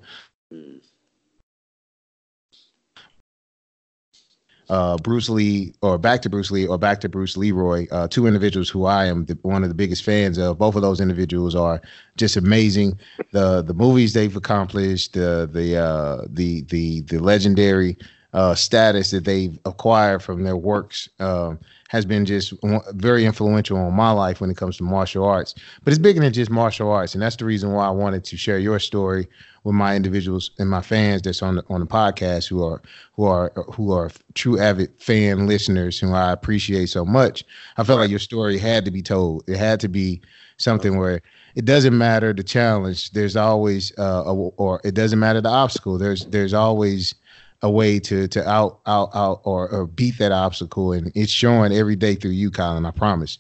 Uh, 4.70 4.98
Bruce 4.98 5.30
Lee, 5.30 5.74
or 5.82 5.98
back 5.98 6.22
to 6.22 6.30
Bruce 6.30 6.52
Lee, 6.52 6.68
or 6.68 6.78
back 6.78 7.00
to 7.00 7.08
Bruce 7.08 7.38
Leroy, 7.38 7.88
uh, 7.90 8.08
two 8.10 8.28
individuals 8.28 8.70
who 8.70 8.86
I 8.86 9.06
am 9.06 9.24
the, 9.26 9.38
one 9.42 9.64
of 9.64 9.70
the 9.70 9.76
biggest 9.76 10.04
fans 10.04 10.38
of. 10.38 10.58
Both 10.58 10.76
of 10.76 10.82
those 10.82 11.00
individuals 11.00 11.56
are 11.56 11.82
just 12.18 12.36
amazing. 12.36 13.00
The 13.32 13.62
the 13.62 13.74
movies 13.74 14.12
they've 14.14 14.36
accomplished, 14.36 15.14
the 15.14 15.50
the 15.50 15.78
uh, 15.78 16.26
the 16.28 16.64
the 16.64 17.00
the 17.02 17.20
legendary 17.20 17.98
uh, 18.34 18.56
status 18.56 19.12
that 19.12 19.24
they've 19.24 19.58
acquired 19.64 20.22
from 20.22 20.44
their 20.44 20.58
works. 20.58 21.08
Um, 21.20 21.60
has 21.90 22.06
been 22.06 22.26
just 22.26 22.54
very 22.94 23.26
influential 23.26 23.78
on 23.78 23.94
my 23.94 24.12
life 24.12 24.42
when 24.42 24.50
it 24.50 24.58
comes 24.58 24.78
to 24.78 24.84
martial 24.84 25.24
arts. 25.24 25.56
But 25.84 25.92
it's 25.92 26.00
bigger 26.00 26.20
than 26.20 26.34
just 26.34 26.52
martial 26.52 26.92
arts, 26.92 27.14
and 27.14 27.22
that's 27.22 27.36
the 27.38 27.46
reason 27.46 27.72
why 27.72 27.88
I 27.88 27.92
wanted 27.92 28.24
to 28.26 28.38
share 28.38 28.60
your 28.60 28.80
story 28.80 29.28
with 29.64 29.76
my 29.76 29.96
individuals 29.96 30.52
and 30.60 30.70
my 30.70 30.82
fans 30.82 31.22
that's 31.22 31.42
on 31.42 31.56
the 31.56 31.64
on 31.70 31.82
the 31.82 31.86
podcast 31.86 32.48
who 32.48 32.64
are 32.64 32.82
who 33.14 33.26
are 33.26 33.52
who 33.74 33.92
are 33.92 34.10
true 34.34 34.60
avid 34.60 34.90
fan 34.98 35.46
listeners 35.46 36.00
who 36.00 36.14
I 36.14 36.32
appreciate 36.32 36.88
so 36.90 37.06
much. 37.06 37.44
I 37.78 37.84
felt 37.84 38.00
like 38.00 38.10
your 38.10 38.20
story 38.20 38.58
had 38.58 38.86
to 38.86 38.92
be 38.92 39.02
told. 39.02 39.44
It 39.48 39.58
had 39.58 39.80
to 39.82 39.90
be 39.90 40.22
something 40.58 40.98
where 40.98 41.22
it 41.56 41.66
doesn't 41.66 41.98
matter 41.98 42.34
the 42.34 42.44
challenge. 42.44 43.12
There's 43.12 43.36
always 43.36 43.92
uh, 43.98 44.24
a, 44.26 44.34
or 44.34 44.80
it 44.84 44.94
doesn't 44.94 45.20
matter 45.20 45.42
the 45.42 45.50
obstacle. 45.50 45.98
There's 45.98 46.26
there's 46.28 46.54
always 46.54 47.14
a 47.62 47.70
way 47.70 48.00
to 48.00 48.28
to 48.28 48.48
out 48.48 48.80
out 48.86 49.10
out 49.14 49.42
or, 49.44 49.70
or 49.70 49.88
beat 49.88 50.18
that 50.20 50.32
obstacle, 50.32 50.92
and 50.92 51.12
it's 51.16 51.32
showing 51.32 51.74
every 51.74 51.96
day 51.96 52.16
through 52.16 52.32
you, 52.32 52.52
Colin. 52.52 52.86
I 52.86 52.92
promise. 52.92 53.40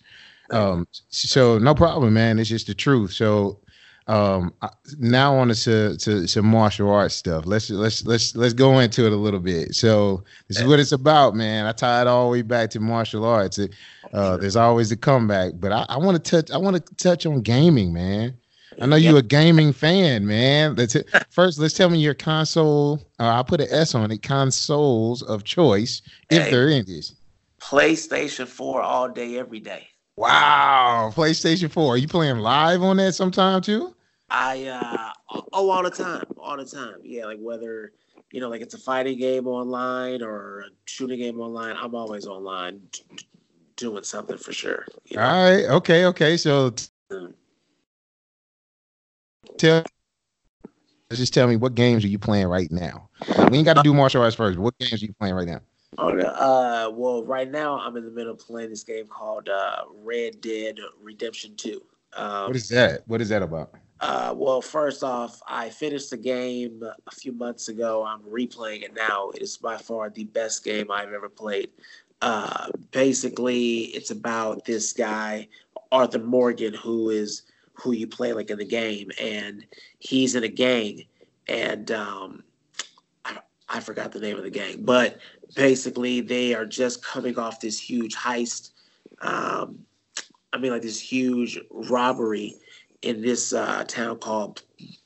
Um, 0.49 0.87
so 1.09 1.57
no 1.57 1.75
problem, 1.75 2.13
man. 2.13 2.39
It's 2.39 2.49
just 2.49 2.67
the 2.67 2.73
truth. 2.73 3.11
So 3.11 3.59
um, 4.07 4.53
now 4.99 5.35
on 5.35 5.49
to, 5.49 5.97
to 5.97 6.27
to 6.27 6.41
martial 6.41 6.89
arts 6.89 7.15
stuff. 7.15 7.45
Let's 7.45 7.69
let's 7.69 8.05
let's 8.05 8.35
let's 8.35 8.53
go 8.53 8.79
into 8.79 9.05
it 9.05 9.11
a 9.11 9.17
little 9.17 9.39
bit. 9.39 9.75
So 9.75 10.23
this 10.47 10.59
is 10.59 10.65
what 10.65 10.79
it's 10.79 10.93
about, 10.93 11.35
man. 11.35 11.65
I 11.65 11.73
tie 11.73 12.01
it 12.01 12.07
all 12.07 12.25
the 12.25 12.31
way 12.31 12.41
back 12.41 12.69
to 12.71 12.79
martial 12.79 13.25
arts. 13.25 13.59
It, 13.59 13.75
uh, 14.13 14.37
there's 14.37 14.55
always 14.55 14.91
a 14.91 14.97
comeback, 14.97 15.53
but 15.59 15.73
I, 15.73 15.85
I 15.89 15.97
want 15.97 16.23
to 16.23 16.31
touch. 16.31 16.51
I 16.51 16.57
want 16.57 16.77
to 16.77 16.95
touch 16.95 17.25
on 17.25 17.41
gaming, 17.41 17.91
man. 17.91 18.37
I 18.79 18.85
know 18.85 18.95
you're 18.95 19.17
a 19.17 19.23
gaming 19.23 19.73
fan, 19.73 20.25
man. 20.25 20.75
Let's 20.75 20.95
first 21.29 21.59
let's 21.59 21.73
tell 21.73 21.89
me 21.89 21.99
your 21.99 22.13
console. 22.13 22.99
Uh, 23.19 23.23
I'll 23.23 23.43
put 23.43 23.61
an 23.61 23.67
S 23.71 23.95
on 23.95 24.11
it. 24.11 24.21
Consoles 24.21 25.23
of 25.23 25.43
choice, 25.43 26.01
if 26.29 26.43
hey, 26.43 26.51
there 26.51 26.69
is. 26.69 27.15
PlayStation 27.59 28.47
Four 28.47 28.81
all 28.81 29.09
day, 29.09 29.37
every 29.37 29.59
day. 29.59 29.87
Wow, 30.15 31.11
PlayStation 31.15 31.71
Four. 31.71 31.95
Are 31.95 31.97
you 31.97 32.07
playing 32.07 32.37
live 32.37 32.83
on 32.83 32.97
that 32.97 33.13
sometime 33.13 33.61
too? 33.61 33.95
I 34.29 34.65
uh 34.65 35.11
oh 35.53 35.69
all 35.69 35.83
the 35.83 35.89
time, 35.89 36.25
all 36.37 36.57
the 36.57 36.65
time. 36.65 36.97
Yeah, 37.03 37.25
like 37.25 37.39
whether 37.39 37.93
you 38.31 38.41
know, 38.41 38.49
like 38.49 38.61
it's 38.61 38.73
a 38.73 38.79
fighting 38.79 39.17
game 39.17 39.47
online 39.47 40.21
or 40.21 40.59
a 40.59 40.69
shooting 40.85 41.19
game 41.19 41.39
online. 41.39 41.75
I'm 41.77 41.95
always 41.95 42.27
online 42.27 42.81
doing 43.75 44.03
something 44.03 44.37
for 44.37 44.53
sure. 44.53 44.85
You 45.05 45.17
know? 45.17 45.23
All 45.23 45.49
right. 45.49 45.65
Okay. 45.65 46.05
Okay. 46.05 46.37
So. 46.37 46.71
Mm 47.11 47.33
tell 49.57 49.83
just 51.11 51.33
tell 51.33 51.47
me 51.47 51.55
what 51.55 51.75
games 51.75 52.03
are 52.03 52.09
you 52.09 52.19
playing 52.19 52.47
right 52.47 52.71
now? 52.71 53.09
we 53.49 53.57
ain't 53.57 53.65
got 53.65 53.75
to 53.75 53.83
do 53.83 53.93
martial 53.93 54.21
arts 54.21 54.35
first. 54.35 54.59
what 54.59 54.77
games 54.79 55.01
are 55.01 55.05
you 55.05 55.13
playing 55.13 55.35
right 55.35 55.47
now? 55.47 55.61
Okay. 55.99 56.27
Uh, 56.27 56.89
well, 56.89 57.23
right 57.23 57.49
now 57.49 57.79
I'm 57.79 57.95
in 57.95 58.05
the 58.05 58.11
middle 58.11 58.33
of 58.33 58.39
playing 58.39 58.69
this 58.69 58.83
game 58.83 59.07
called 59.07 59.49
uh, 59.49 59.83
Red 60.03 60.41
Dead 60.41 60.79
Redemption 61.01 61.55
Two. 61.55 61.81
Um, 62.15 62.47
what 62.47 62.55
is 62.55 62.69
that? 62.69 63.03
What 63.07 63.21
is 63.21 63.29
that 63.29 63.41
about? 63.41 63.71
Uh, 63.99 64.33
well, 64.35 64.61
first 64.61 65.03
off, 65.03 65.41
I 65.47 65.69
finished 65.69 66.11
the 66.11 66.17
game 66.17 66.83
a 66.83 67.15
few 67.15 67.31
months 67.31 67.67
ago. 67.67 68.05
I'm 68.05 68.21
replaying 68.21 68.83
it 68.83 68.93
now. 68.93 69.31
It 69.31 69.41
is 69.41 69.57
by 69.57 69.77
far 69.77 70.09
the 70.09 70.25
best 70.25 70.63
game 70.63 70.91
I've 70.91 71.13
ever 71.13 71.29
played. 71.29 71.69
Uh, 72.21 72.67
basically, 72.91 73.85
it's 73.95 74.11
about 74.11 74.65
this 74.65 74.93
guy, 74.93 75.47
Arthur 75.91 76.19
Morgan, 76.19 76.73
who 76.73 77.09
is 77.09 77.43
who 77.81 77.91
you 77.91 78.07
play 78.07 78.33
like 78.33 78.49
in 78.49 78.57
the 78.57 78.65
game, 78.65 79.11
and 79.19 79.65
he's 79.99 80.35
in 80.35 80.43
a 80.43 80.49
gang, 80.49 81.03
and 81.47 81.91
um, 81.91 82.43
I, 83.23 83.37
I 83.69 83.79
forgot 83.79 84.11
the 84.11 84.19
name 84.19 84.37
of 84.37 84.43
the 84.43 84.49
gang, 84.49 84.83
but 84.83 85.19
basically 85.55 86.21
they 86.21 86.53
are 86.53 86.65
just 86.65 87.03
coming 87.03 87.37
off 87.37 87.59
this 87.59 87.79
huge 87.79 88.15
heist. 88.15 88.71
Um, 89.21 89.79
I 90.53 90.57
mean, 90.57 90.71
like 90.71 90.81
this 90.81 90.99
huge 90.99 91.59
robbery 91.69 92.55
in 93.01 93.21
this 93.21 93.53
uh, 93.53 93.83
town 93.87 94.17
called 94.17 94.63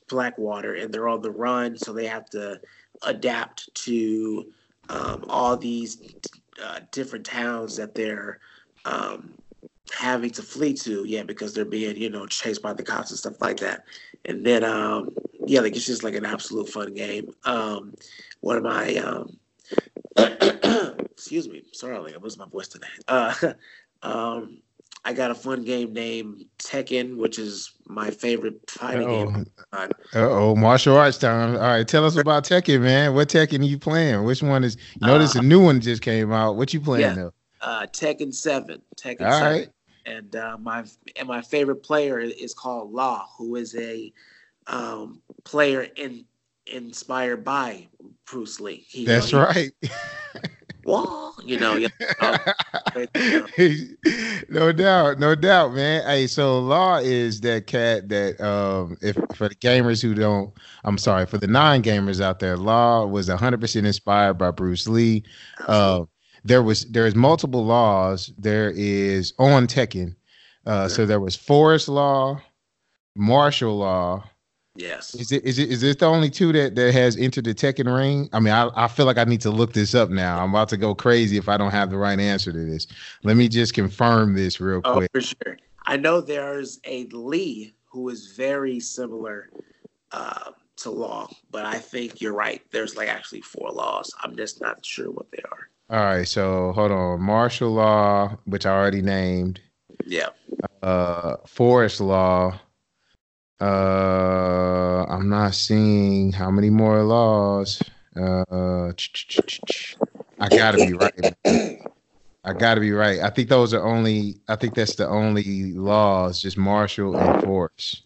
Blackwater, 0.08 0.76
and 0.76 0.94
they're 0.94 1.10
on 1.10 1.22
the 1.22 1.32
run, 1.32 1.78
so 1.78 1.92
they 1.92 2.08
have 2.08 2.30
to 2.32 2.60
adapt 3.04 3.74
to 3.74 4.46
um, 4.90 5.26
all 5.28 5.58
these 5.58 6.02
uh, 6.64 6.80
different 6.92 7.26
towns 7.26 7.76
that 7.78 7.96
they're 7.96 8.40
um, 8.86 9.34
having 9.92 10.30
to 10.32 10.42
flee 10.42 10.74
to, 10.74 11.04
yeah, 11.06 11.24
because 11.24 11.54
they're 11.54 11.66
being, 11.66 11.98
you 11.98 12.10
know, 12.10 12.26
chased 12.28 12.62
by 12.62 12.74
the 12.74 12.84
cops 12.84 13.12
and 13.12 13.20
stuff 13.20 13.42
like 13.42 13.58
that. 13.58 13.84
And 14.26 14.46
then, 14.46 14.64
um, 14.64 15.10
yeah, 15.46 15.62
like 15.62 15.76
it's 15.76 15.86
just 15.86 16.04
like 16.04 16.16
an 16.16 16.26
absolute 16.26 16.70
fun 16.70 16.94
game. 16.94 17.34
Um, 17.46 17.96
one 18.42 18.58
of 18.58 18.64
my, 18.64 18.96
um, 18.96 19.38
excuse 21.12 21.48
me, 21.50 21.64
sorry, 21.74 21.98
like 22.00 22.14
I 22.14 22.18
losing 22.18 22.40
my 22.40 22.48
voice 22.48 22.68
today. 22.68 22.88
Uh, 23.08 23.54
um, 24.04 24.62
I 25.04 25.14
got 25.14 25.32
a 25.32 25.36
fun 25.36 25.64
game 25.64 25.94
named 25.94 26.46
Tekken, 26.60 27.18
which 27.18 27.40
is 27.40 27.72
my 27.88 28.12
favorite 28.12 28.60
fighting 28.70 29.08
Uh-oh. 29.08 29.32
game. 29.32 29.46
Uh 29.74 29.88
oh, 30.14 30.56
martial 30.56 30.96
arts 30.96 31.18
time. 31.18 31.56
All 31.56 31.62
right, 31.62 31.88
tell 31.88 32.06
us 32.06 32.16
about 32.18 32.44
Tekken, 32.44 32.82
man. 32.82 33.16
What 33.16 33.28
Tekken 33.28 33.62
are 33.62 33.66
you 33.66 33.80
playing? 33.80 34.24
Which 34.24 34.44
one 34.44 34.64
is? 34.64 34.78
You 35.00 35.08
notice 35.08 35.36
uh, 35.36 35.40
a 35.40 35.42
new 35.42 35.64
one 35.64 35.82
just 35.82 36.02
came 36.04 36.32
out. 36.32 36.56
What 36.56 36.74
you 36.74 36.82
playing 36.82 37.02
yeah, 37.02 37.14
though? 37.14 37.34
Uh, 37.62 37.88
Tekken 37.88 38.34
Seven. 38.34 38.82
Tekken 38.96 39.26
All 39.26 39.40
7. 39.40 39.52
Right. 39.52 39.70
And 40.06 40.36
uh, 40.36 40.58
my 40.60 40.84
and 41.16 41.28
my 41.28 41.42
favorite 41.42 41.84
player 41.84 42.20
is 42.20 42.54
called 42.54 42.92
Law, 42.92 43.28
who 43.38 43.56
is 43.56 43.76
a 43.76 44.12
um, 44.68 45.22
player 45.44 45.88
in 45.96 46.26
inspired 46.68 47.44
by 47.44 47.88
Bruce 48.26 48.60
Lee. 48.60 48.86
He, 48.88 49.06
That's 49.06 49.32
you 49.32 49.38
know, 49.40 49.46
right. 49.46 49.72
well, 50.86 51.36
you 51.44 51.60
know, 51.60 51.76
you 51.76 51.90
know, 52.20 52.38
no 54.50 54.72
doubt, 54.72 55.20
no 55.20 55.36
doubt, 55.36 55.74
man. 55.74 56.04
Hey, 56.06 56.28
so 56.28 56.60
Law 56.60 56.98
is 56.98 57.42
that 57.42 57.68
cat 57.68 58.10
that 58.10 58.40
um 58.42 58.98
if 59.02 59.16
for 59.36 59.50
the 59.50 59.56
gamers 59.56 60.02
who 60.02 60.14
don't 60.14 60.54
I'm 60.84 60.98
sorry, 60.98 61.26
for 61.26 61.38
the 61.38 61.48
non-gamers 61.48 62.22
out 62.22 62.40
there, 62.40 62.58
Law 62.58 63.06
was 63.06 63.30
100% 63.30 63.86
inspired 63.86 64.36
by 64.36 64.52
Bruce 64.52 64.88
Lee. 64.88 65.24
Uh, 65.68 66.06
there 66.44 66.64
was 66.64 66.86
there 66.86 67.06
is 67.06 67.16
multiple 67.16 67.66
laws. 67.66 68.32
There 68.38 68.72
is 68.72 69.34
on 69.38 69.68
Tekken. 69.68 70.16
Uh, 70.66 70.88
so 70.88 71.06
there 71.08 71.20
was 71.20 71.36
Forest 71.36 71.88
Law, 71.88 72.40
Martial 73.16 73.78
Law, 73.78 74.24
Yes. 74.76 75.16
Is 75.16 75.32
it 75.32 75.44
is 75.44 75.60
it 75.60 75.70
is 75.70 75.84
it 75.84 76.00
the 76.00 76.06
only 76.06 76.30
two 76.30 76.54
that 76.54 76.76
that 76.76 76.94
has 76.94 77.18
entered 77.18 77.44
the 77.44 77.54
Tekken 77.54 77.94
ring? 77.94 78.30
I 78.32 78.40
mean, 78.40 78.54
I, 78.54 78.70
I 78.76 78.88
feel 78.88 79.06
like 79.06 79.18
I 79.18 79.26
need 79.26 79.42
to 79.42 79.52
look 79.52 79.74
this 79.74 79.94
up 79.94 80.10
now. 80.10 80.42
I'm 80.42 80.52
about 80.52 80.70
to 80.70 80.78
go 80.78 80.96
crazy 80.96 81.38
if 81.38 81.50
I 81.50 81.58
don't 81.58 81.72
have 81.72 81.90
the 81.90 81.98
right 81.98 82.20
answer 82.20 82.54
to 82.54 82.66
this. 82.66 82.88
Let 83.24 83.36
me 83.36 83.50
just 83.50 83.74
confirm 83.74 84.34
this 84.34 84.62
real 84.62 84.82
quick. 84.82 85.12
oh, 85.14 85.20
for 85.20 85.22
sure. 85.22 85.58
I 85.86 85.98
know 85.98 86.22
there's 86.22 86.80
a 86.86 87.06
Lee 87.08 87.74
who 87.86 88.08
is 88.10 88.28
very 88.28 88.80
similar 88.80 89.50
uh, 90.14 90.52
to 90.78 90.90
Law, 90.90 91.30
but 91.50 91.66
I 91.66 91.78
think 91.78 92.22
you're 92.22 92.34
right. 92.34 92.62
There's 92.72 92.96
like 92.96 93.10
actually 93.10 93.42
four 93.42 93.72
laws. 93.72 94.14
I'm 94.22 94.38
just 94.38 94.62
not 94.62 94.86
sure 94.86 95.12
what 95.12 95.30
they 95.32 95.44
are. 95.52 95.68
All 95.92 96.00
right, 96.00 96.28
so 96.28 96.72
hold 96.72 96.92
on. 96.92 97.22
Martial 97.22 97.72
law, 97.72 98.38
which 98.46 98.66
I 98.66 98.72
already 98.72 99.02
named. 99.02 99.60
Yeah. 100.06 100.30
Uh, 100.82 101.36
forest 101.46 102.02
law 102.02 102.60
uh, 103.62 105.06
I'm 105.08 105.30
not 105.30 105.54
seeing 105.54 106.32
how 106.32 106.50
many 106.50 106.72
more 106.72 107.04
laws. 107.04 107.82
Uh, 108.16 108.92
I 110.40 110.50
gotta 110.50 110.78
be 110.78 110.94
right. 110.94 111.80
I 112.44 112.54
gotta 112.54 112.82
be 112.82 112.92
right. 112.92 113.20
I 113.20 113.30
think 113.30 113.50
those 113.50 113.74
are 113.76 113.86
only. 113.86 114.38
I 114.48 114.56
think 114.56 114.74
that's 114.74 114.96
the 114.96 115.08
only 115.08 115.74
laws, 115.74 116.42
just 116.42 116.58
martial 116.58 117.16
and 117.16 117.44
force. 117.44 118.02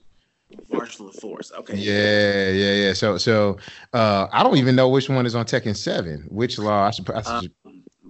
Martial 0.69 1.08
and 1.08 1.15
force. 1.15 1.54
Okay. 1.60 1.78
Yeah, 1.78 2.50
yeah, 2.50 2.88
yeah. 2.88 2.93
So, 2.93 3.17
so 3.17 3.58
uh, 3.93 4.28
I 4.34 4.43
don't 4.43 4.58
even 4.58 4.76
know 4.76 4.89
which 4.89 5.08
one 5.08 5.26
is 5.26 5.36
on 5.36 5.45
Tekken 5.45 5.76
Seven. 5.76 6.28
Which 6.30 6.60
law? 6.60 6.88
I 6.88 6.91
should. 6.91 7.10
I 7.10 7.21
should... 7.21 7.52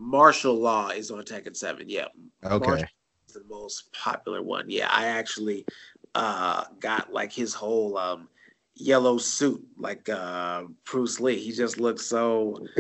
Martial 0.06 0.54
law 0.54 0.90
is 0.90 1.10
on 1.10 1.24
Tekken 1.24 1.56
Seven. 1.56 1.90
Yeah. 1.90 2.06
Okay. 2.44 2.86
the 3.34 3.44
most 3.50 3.92
popular 3.92 4.42
one. 4.42 4.66
Yeah, 4.70 4.88
I 4.92 5.08
actually 5.08 5.66
uh, 6.14 6.66
got 6.80 7.12
like 7.12 7.34
his 7.34 7.54
whole 7.54 7.98
um, 7.98 8.30
yellow 8.76 9.18
suit, 9.18 9.66
like 9.78 10.08
uh, 10.08 10.66
Bruce 10.86 11.20
Lee. 11.20 11.38
He 11.38 11.52
just 11.52 11.80
looks 11.80 12.06
so 12.06 12.66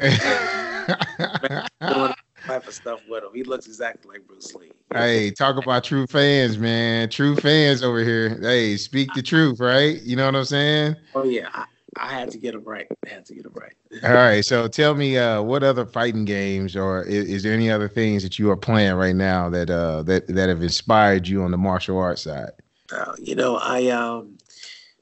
type 2.48 2.68
of 2.68 2.74
stuff 2.74 3.02
with 3.10 3.24
him. 3.24 3.32
He 3.34 3.44
looks 3.44 3.66
exactly 3.66 4.14
like 4.14 4.28
Bruce 4.28 4.54
Lee. 4.54 4.72
Hey, 4.94 5.32
talk 5.32 5.58
about 5.58 5.84
true 5.84 6.06
fans, 6.08 6.60
man. 6.60 7.10
True 7.10 7.36
fans 7.36 7.82
over 7.82 8.04
here. 8.04 8.40
Hey, 8.40 8.78
speak 8.78 9.10
the 9.16 9.24
truth, 9.24 9.60
right? 9.60 10.00
You 10.04 10.16
know 10.16 10.26
what 10.26 10.36
I'm 10.36 10.46
saying? 10.46 10.96
Oh 11.16 11.24
yeah. 11.24 11.66
I, 11.96 12.14
had 12.14 12.32
to 12.32 12.38
get 12.38 12.54
them 12.54 12.64
right. 12.64 12.88
I 13.06 13.10
had 13.10 13.26
to 13.26 13.36
get 13.36 13.44
them 13.44 13.54
right. 13.54 13.74
All 14.04 14.14
right. 14.14 14.44
So 14.44 14.68
tell 14.68 14.96
me, 14.96 15.18
uh, 15.18 15.42
what 15.42 15.64
other 15.64 15.86
fighting 15.86 16.26
games, 16.26 16.76
or 16.76 17.04
is, 17.04 17.26
is, 17.30 17.44
there 17.44 17.54
any 17.54 17.70
other 17.70 17.88
things 17.88 18.24
that 18.24 18.38
you 18.38 18.50
are 18.52 18.58
playing 18.58 18.96
right 18.96 19.16
now 19.16 19.50
that 19.50 19.70
uh, 19.70 20.04
that 20.04 20.28
that 20.28 20.50
have 20.50 20.62
inspired 20.62 21.28
you 21.28 21.44
on 21.44 21.52
the 21.52 21.58
martial 21.58 21.98
arts 21.98 22.24
side? 22.24 22.52
Uh, 22.92 23.14
you 23.18 23.36
know, 23.36 23.58
I 23.58 23.88
um, 23.88 24.38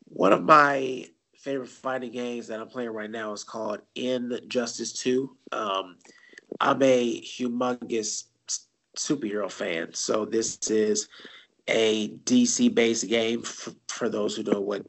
one 0.06 0.34
of 0.34 0.43
my 0.43 1.08
favorite 1.38 1.69
fighting 1.69 2.12
games 2.12 2.47
that 2.47 2.60
I'm 2.60 2.67
playing 2.67 2.91
right 2.91 3.12
now 3.12 3.34
is 3.34 3.43
called 3.43 3.82
Injustice 3.95 4.93
Two. 4.93 5.36
Um, 5.51 5.97
I'm 6.62 6.82
a 6.82 7.21
humongous 7.21 8.25
superhero 8.97 9.51
fan, 9.51 9.93
so 9.93 10.25
this 10.25 10.58
is 10.69 11.10
a 11.67 12.10
DC 12.25 12.73
based 12.73 13.08
game 13.08 13.41
for, 13.41 13.71
for 13.88 14.10
those 14.10 14.36
who 14.36 14.43
know 14.43 14.60
what 14.60 14.86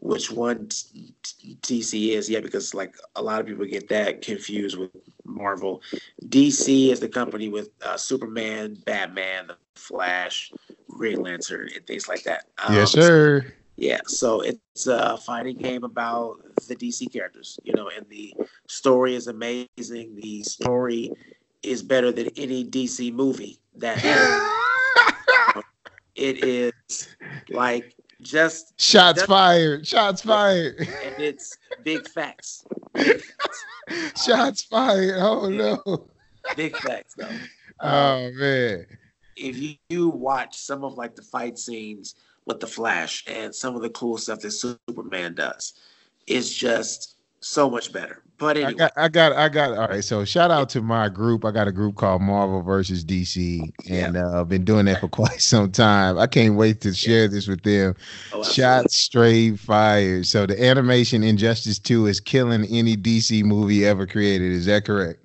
which 0.00 0.30
one 0.30 0.66
DC 0.66 2.10
is. 2.10 2.28
Yeah, 2.28 2.40
because 2.40 2.74
like 2.74 2.94
a 3.16 3.22
lot 3.22 3.40
of 3.40 3.46
people 3.46 3.64
get 3.66 3.88
that 3.88 4.22
confused 4.22 4.78
with 4.78 4.90
Marvel. 5.24 5.82
DC 6.26 6.90
is 6.90 7.00
the 7.00 7.08
company 7.08 7.48
with 7.48 7.70
uh, 7.82 7.96
Superman, 7.96 8.76
Batman, 8.84 9.48
The 9.48 9.56
Flash, 9.74 10.52
Green 10.88 11.22
Lantern, 11.22 11.68
and 11.74 11.86
things 11.86 12.08
like 12.08 12.24
that. 12.24 12.46
Um, 12.58 12.74
yes, 12.74 12.92
sir. 12.92 13.42
So, 13.42 13.48
yeah, 13.76 14.00
so 14.06 14.40
it's 14.42 14.86
a 14.86 15.16
fighting 15.16 15.56
game 15.56 15.84
about 15.84 16.42
the 16.68 16.76
DC 16.76 17.10
characters, 17.10 17.58
you 17.64 17.72
know, 17.72 17.88
and 17.88 18.06
the 18.10 18.34
story 18.68 19.14
is 19.14 19.26
amazing. 19.26 20.16
The 20.16 20.42
story 20.42 21.12
is 21.62 21.82
better 21.82 22.12
than 22.12 22.28
any 22.36 22.64
DC 22.64 23.12
movie 23.12 23.58
that 23.76 23.98
it 26.14 26.44
is 26.44 27.08
like 27.48 27.94
just 28.22 28.80
shots 28.80 29.20
just, 29.20 29.28
fired, 29.28 29.86
shots 29.86 30.22
fired, 30.22 30.78
and 30.78 31.22
it's 31.22 31.56
big 31.82 32.08
facts. 32.08 32.64
Big 32.94 33.20
facts. 33.20 33.64
shots 34.24 34.62
fired. 34.62 35.16
Oh 35.18 35.48
no, 35.48 36.08
big 36.56 36.76
facts 36.76 37.14
though. 37.16 37.28
Oh 37.80 38.26
um, 38.26 38.38
man, 38.38 38.86
if 39.36 39.58
you, 39.58 39.74
you 39.88 40.08
watch 40.08 40.56
some 40.56 40.84
of 40.84 40.94
like 40.94 41.16
the 41.16 41.22
fight 41.22 41.58
scenes 41.58 42.14
with 42.46 42.60
the 42.60 42.66
Flash 42.66 43.24
and 43.26 43.54
some 43.54 43.76
of 43.76 43.82
the 43.82 43.90
cool 43.90 44.18
stuff 44.18 44.40
that 44.40 44.50
Superman 44.50 45.34
does, 45.34 45.74
it's 46.26 46.52
just 46.52 47.16
so 47.40 47.68
much 47.68 47.92
better. 47.92 48.22
But 48.38 48.56
anyway. 48.56 48.72
I 48.72 48.74
got, 48.74 48.92
I 48.96 49.08
got, 49.08 49.32
I 49.32 49.48
got. 49.48 49.78
All 49.78 49.88
right, 49.88 50.04
so 50.04 50.24
shout 50.24 50.50
out 50.50 50.70
to 50.70 50.80
my 50.80 51.08
group. 51.10 51.44
I 51.44 51.50
got 51.50 51.68
a 51.68 51.72
group 51.72 51.96
called 51.96 52.22
Marvel 52.22 52.62
versus 52.62 53.04
DC, 53.04 53.60
and 53.90 54.14
yeah. 54.14 54.26
uh, 54.26 54.40
I've 54.40 54.48
been 54.48 54.64
doing 54.64 54.86
that 54.86 55.00
for 55.00 55.08
quite 55.20 55.40
some 55.40 55.70
time. 55.70 56.18
I 56.18 56.26
can't 56.26 56.54
wait 56.54 56.80
to 56.82 56.94
share 56.94 57.28
this 57.28 57.46
with 57.46 57.62
them. 57.62 57.94
Oh, 58.32 58.42
Shots 58.42 58.96
straight 58.96 59.58
fired. 59.58 60.26
So 60.26 60.46
the 60.46 60.62
animation 60.62 61.22
Injustice 61.22 61.78
Two 61.78 62.06
is 62.06 62.18
killing 62.18 62.64
any 62.64 62.96
DC 62.96 63.44
movie 63.44 63.84
ever 63.84 64.06
created. 64.06 64.52
Is 64.52 64.66
that 64.66 64.84
correct? 64.84 65.20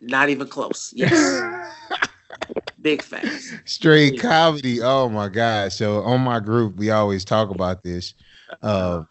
Not 0.00 0.28
even 0.28 0.46
close. 0.46 0.92
Yes. 0.94 1.72
Big 2.80 3.02
facts. 3.02 3.52
Straight 3.64 4.12
Big 4.12 4.20
comedy. 4.20 4.80
Oh 4.80 5.08
my 5.08 5.28
god! 5.28 5.72
So 5.72 6.02
on 6.02 6.20
my 6.20 6.38
group, 6.38 6.76
we 6.76 6.90
always 6.90 7.24
talk 7.24 7.50
about 7.50 7.82
this. 7.82 8.14
Uh, 8.62 9.02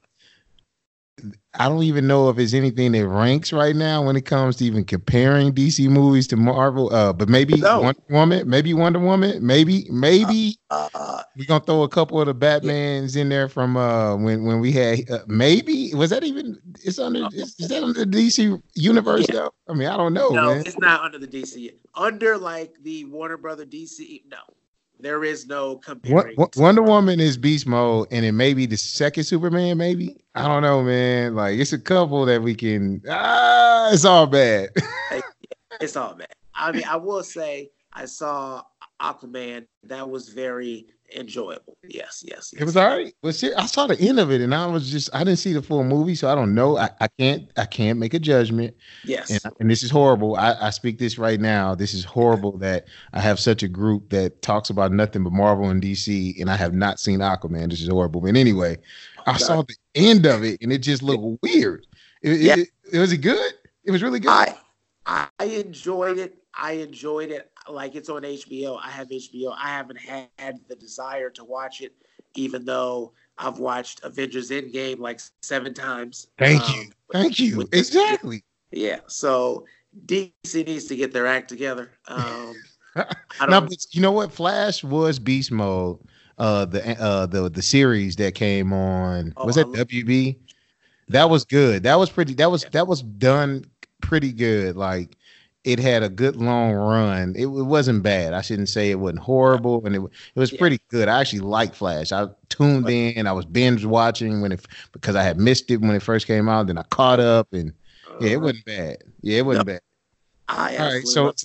I 1.59 1.67
don't 1.69 1.83
even 1.83 2.07
know 2.07 2.29
if 2.29 2.35
there's 2.37 2.53
anything 2.53 2.91
that 2.93 3.07
ranks 3.07 3.51
right 3.51 3.75
now 3.75 4.03
when 4.05 4.15
it 4.15 4.25
comes 4.25 4.57
to 4.57 4.65
even 4.65 4.85
comparing 4.85 5.53
DC 5.53 5.87
movies 5.89 6.27
to 6.27 6.37
Marvel. 6.37 6.93
Uh, 6.93 7.13
but 7.13 7.29
maybe 7.29 7.55
No. 7.55 7.81
Wonder 7.81 8.01
Woman, 8.09 8.49
maybe 8.49 8.73
Wonder 8.73 8.99
Woman, 8.99 9.45
maybe 9.45 9.87
maybe 9.91 10.57
Uh, 10.69 11.23
we're 11.37 11.45
gonna 11.45 11.63
throw 11.63 11.83
a 11.83 11.89
couple 11.89 12.19
of 12.19 12.27
the 12.27 12.35
Batmans 12.35 13.15
in 13.15 13.29
there 13.29 13.47
from 13.47 13.77
uh 13.77 14.15
when 14.15 14.43
when 14.43 14.59
we 14.59 14.71
had 14.71 15.09
uh, 15.09 15.19
maybe 15.27 15.93
was 15.93 16.09
that 16.09 16.23
even 16.23 16.57
it's 16.83 16.99
under 16.99 17.27
is, 17.33 17.55
is 17.59 17.67
that 17.69 17.83
under 17.83 18.05
the 18.05 18.05
DC 18.05 18.61
universe 18.75 19.25
Yeah. 19.29 19.35
though? 19.35 19.53
I 19.69 19.73
mean 19.73 19.87
I 19.87 19.97
don't 19.97 20.13
know, 20.13 20.29
no, 20.29 20.47
man. 20.55 20.61
it's 20.65 20.77
not 20.77 21.01
under 21.01 21.17
the 21.19 21.27
DC. 21.27 21.71
Under 21.95 22.37
like 22.37 22.75
the 22.83 23.05
Warner 23.05 23.37
Brother 23.37 23.65
DC. 23.65 24.23
No, 24.29 24.37
there 24.99 25.23
is 25.23 25.47
no 25.47 25.73
Wo- 25.73 25.77
comparing. 25.77 26.35
Wo- 26.37 26.49
Wonder 26.55 26.81
Woman 26.83 27.19
is 27.19 27.37
beast 27.37 27.67
mode, 27.67 28.07
and 28.11 28.25
it 28.25 28.31
may 28.31 28.53
be 28.53 28.65
the 28.65 28.77
second 28.77 29.23
Superman. 29.25 29.77
Maybe 29.77 30.15
I 30.35 30.47
don't 30.47 30.61
know, 30.63 30.83
man. 30.83 31.35
Like 31.35 31.59
it's 31.59 31.73
a 31.73 31.79
couple 31.79 32.25
that 32.25 32.41
we 32.41 32.55
can. 32.55 33.01
Ah, 33.09 33.91
it's 33.91 34.05
all 34.05 34.27
bad. 34.27 34.69
It's 35.79 35.95
all 35.95 36.15
bad. 36.15 36.33
I 36.55 36.71
mean, 36.71 36.85
I 36.89 36.95
will 36.95 37.21
say 37.23 37.69
I 37.93 38.05
saw 38.05 38.63
Aquaman. 38.99 39.67
That 39.83 40.09
was 40.09 40.29
very 40.29 40.87
enjoyable. 41.15 41.77
Yes, 41.87 42.23
yes. 42.25 42.53
It 42.57 42.63
was 42.63 42.75
all 42.75 42.87
right. 42.87 43.13
But 43.21 43.35
see, 43.35 43.53
I 43.53 43.65
saw 43.65 43.87
the 43.87 43.99
end 43.99 44.19
of 44.19 44.31
it, 44.31 44.41
and 44.41 44.53
I 44.53 44.65
was 44.67 44.91
just 44.91 45.09
I 45.13 45.19
didn't 45.23 45.39
see 45.39 45.53
the 45.53 45.61
full 45.61 45.83
movie, 45.83 46.15
so 46.15 46.29
I 46.29 46.35
don't 46.35 46.53
know. 46.53 46.77
I, 46.77 46.89
I 46.99 47.07
can't 47.19 47.49
I 47.57 47.65
can't 47.65 47.99
make 47.99 48.13
a 48.13 48.19
judgment. 48.19 48.75
Yes. 49.03 49.29
And, 49.29 49.53
and 49.59 49.69
this 49.71 49.83
is 49.83 49.89
horrible. 49.91 50.35
I, 50.35 50.53
I 50.59 50.69
speak 50.71 50.99
this 50.99 51.17
right 51.17 51.39
now. 51.39 51.75
This 51.75 51.93
is 51.93 52.03
horrible 52.03 52.57
that 52.59 52.85
I 53.13 53.19
have 53.21 53.39
such 53.39 53.63
a 53.63 53.67
group 53.67 54.09
that 54.09 54.41
talks 54.41 54.69
about 54.69 54.91
nothing 54.91 55.23
but 55.23 55.33
Marvel 55.33 55.69
and 55.69 55.81
DC, 55.81 56.39
and 56.39 56.49
I 56.49 56.55
have 56.55 56.73
not 56.73 56.99
seen 56.99 57.19
Aquaman. 57.19 57.69
This 57.69 57.81
is 57.81 57.89
horrible. 57.89 58.21
But 58.21 58.35
anyway, 58.35 58.77
I 59.25 59.37
saw 59.37 59.61
the 59.63 59.75
end 59.95 60.25
of 60.25 60.43
it, 60.43 60.61
and 60.61 60.71
it 60.73 60.79
just 60.79 61.03
looked 61.03 61.41
weird. 61.43 61.85
It, 62.21 62.39
Yeah. 62.41 62.55
it, 62.57 62.69
it- 62.91 62.99
was 62.99 63.11
it 63.11 63.17
good? 63.17 63.53
It 63.83 63.91
was 63.91 64.03
really 64.03 64.19
good. 64.19 64.29
I 64.29 64.55
I 65.05 65.45
enjoyed 65.45 66.17
it. 66.17 66.37
I 66.53 66.73
enjoyed 66.73 67.31
it. 67.31 67.49
Like 67.69 67.95
it's 67.95 68.09
on 68.09 68.21
HBO. 68.23 68.79
I 68.83 68.89
have 68.89 69.09
HBO. 69.09 69.55
I 69.57 69.67
haven't 69.69 69.99
had 69.99 70.59
the 70.67 70.75
desire 70.75 71.29
to 71.31 71.43
watch 71.43 71.81
it, 71.81 71.93
even 72.35 72.65
though 72.65 73.13
I've 73.37 73.59
watched 73.59 74.03
Avengers 74.03 74.49
Endgame 74.51 74.99
like 74.99 75.19
seven 75.41 75.73
times. 75.73 76.27
Thank 76.37 76.61
Um, 76.63 76.75
you. 76.75 76.89
Thank 77.11 77.39
you. 77.39 77.57
with- 77.57 77.73
Exactly. 77.73 78.43
Yeah. 78.71 78.99
So 79.07 79.65
DC 80.05 80.33
needs 80.65 80.85
to 80.85 80.95
get 80.95 81.11
their 81.13 81.27
act 81.27 81.49
together. 81.49 81.91
Um, 82.07 82.53
don't. 82.95 83.69
but 83.69 83.85
you 83.91 84.01
know 84.01 84.11
what? 84.11 84.31
Flash 84.31 84.83
was 84.83 85.19
beast 85.19 85.51
mode. 85.51 85.99
Uh, 86.37 86.65
the 86.65 86.87
uh 87.01 87.25
the 87.25 87.49
the 87.49 87.61
series 87.63 88.15
that 88.17 88.35
came 88.35 88.71
on 88.71 89.33
Oh, 89.37 89.45
was 89.47 89.55
that 89.55 89.65
WB? 89.67 90.37
That 91.09 91.29
was 91.29 91.45
good. 91.45 91.81
That 91.83 91.95
was 91.97 92.09
pretty. 92.11 92.33
That 92.35 92.51
was 92.51 92.63
that 92.71 92.85
was 92.87 93.01
done 93.01 93.65
pretty 94.01 94.31
good. 94.31 94.75
Like 94.75 95.17
it 95.63 95.79
had 95.79 96.01
a 96.03 96.09
good 96.09 96.35
long 96.37 96.73
run. 96.73 97.33
It, 97.35 97.43
it 97.43 97.47
wasn't 97.47 98.01
bad. 98.03 98.33
I 98.33 98.41
shouldn't 98.41 98.69
say 98.69 98.89
it 98.91 98.99
wasn't 98.99 99.19
horrible, 99.19 99.85
and 99.85 99.95
it 99.95 100.01
it 100.01 100.39
was 100.39 100.51
Yeah. 100.51 100.59
pretty 100.59 100.79
good. 100.89 101.07
I 101.07 101.19
actually 101.19 101.39
liked 101.39 101.75
Flash. 101.75 102.11
I 102.11 102.27
tuned 102.49 102.89
in. 102.89 103.27
I 103.27 103.31
was 103.33 103.45
binge 103.45 103.83
watching 103.85 104.41
when 104.41 104.51
it 104.51 104.65
because 104.93 105.15
I 105.15 105.23
had 105.23 105.37
missed 105.39 105.69
it 105.71 105.77
when 105.81 105.91
it 105.91 106.01
first 106.03 106.27
came 106.27 106.47
out. 106.47 106.67
Then 106.67 106.77
I 106.77 106.83
caught 106.83 107.19
up, 107.19 107.51
and 107.53 107.73
yeah, 108.21 108.29
it 108.31 108.35
uh, 108.37 108.39
wasn't 108.41 108.65
bad. 108.65 108.97
Yeah, 109.21 109.39
it 109.39 109.45
wasn't 109.45 109.67
bad. 109.67 109.81
I 110.49 110.77
All 110.77 110.93
right, 110.93 111.05
so 111.07 111.25
love- 111.25 111.35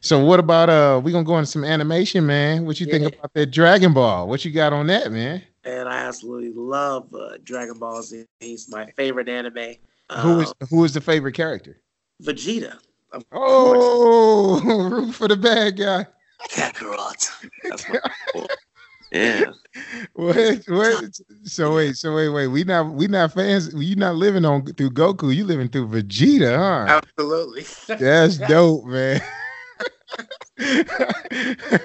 so 0.00 0.24
what 0.24 0.40
about 0.40 0.70
uh 0.70 1.00
we 1.04 1.12
gonna 1.12 1.24
go 1.24 1.36
into 1.38 1.50
some 1.50 1.64
animation, 1.64 2.24
man? 2.26 2.64
What 2.64 2.80
you 2.80 2.86
think 2.86 3.14
about 3.14 3.32
that 3.34 3.46
Dragon 3.46 3.92
Ball? 3.92 4.26
What 4.28 4.44
you 4.44 4.50
got 4.50 4.72
on 4.72 4.86
that, 4.86 5.12
man? 5.12 5.42
and 5.64 5.86
I 5.86 5.98
absolutely 5.98 6.52
love 6.54 7.12
uh, 7.14 7.36
Dragon 7.44 7.78
Ball 7.78 8.00
Z. 8.02 8.24
He's 8.40 8.70
my 8.70 8.86
favorite 8.92 9.28
anime. 9.28 9.74
who 10.20 10.40
is 10.40 10.54
Uh, 10.62 10.66
who 10.70 10.82
is 10.84 10.94
the 10.94 11.00
favorite 11.02 11.34
character? 11.34 11.78
Vegeta? 12.22 12.78
Of 13.12 13.28
course. 13.30 13.78
Oh, 13.80 14.88
root 14.90 15.14
for 15.14 15.28
the 15.28 15.36
bad 15.36 15.76
guy. 15.76 16.06
Kakarot. 16.50 18.48
Yeah. 19.10 19.52
What? 20.12 20.64
What? 20.68 21.18
So 21.44 21.74
wait, 21.74 21.96
so 21.96 22.14
wait, 22.14 22.28
wait. 22.28 22.48
We 22.48 22.64
not 22.64 22.92
we 22.92 23.06
not 23.06 23.32
fans. 23.32 23.72
You 23.74 23.96
not 23.96 24.16
living 24.16 24.44
on 24.44 24.66
through 24.66 24.90
Goku. 24.90 25.34
You 25.34 25.44
living 25.44 25.68
through 25.68 25.88
Vegeta, 25.88 26.56
huh? 26.56 27.00
Absolutely. 27.02 27.64
That's 27.86 28.36
dope, 28.48 28.84
man. 28.84 29.22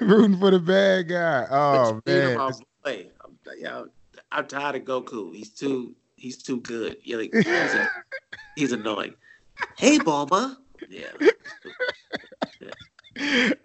Rooting 0.02 0.38
for 0.38 0.52
the 0.52 0.60
bad 0.60 1.08
guy. 1.08 1.48
Oh 1.50 2.02
man. 2.06 2.38
my 2.38 2.52
boy. 2.84 3.08
I'm, 3.24 3.38
yeah, 3.58 3.84
I'm 4.32 4.46
tired 4.48 4.76
of 4.76 4.82
Goku. 4.84 5.34
He's 5.34 5.52
too 5.52 5.96
he's 6.18 6.44
too 6.44 6.60
good. 6.60 6.98
Like, 7.08 7.34
he's, 7.34 7.46
a- 7.48 7.90
he's 8.56 8.72
annoying. 8.74 9.14
Hey, 9.78 9.98
Bulma. 9.98 10.58
Yeah. 10.90 11.12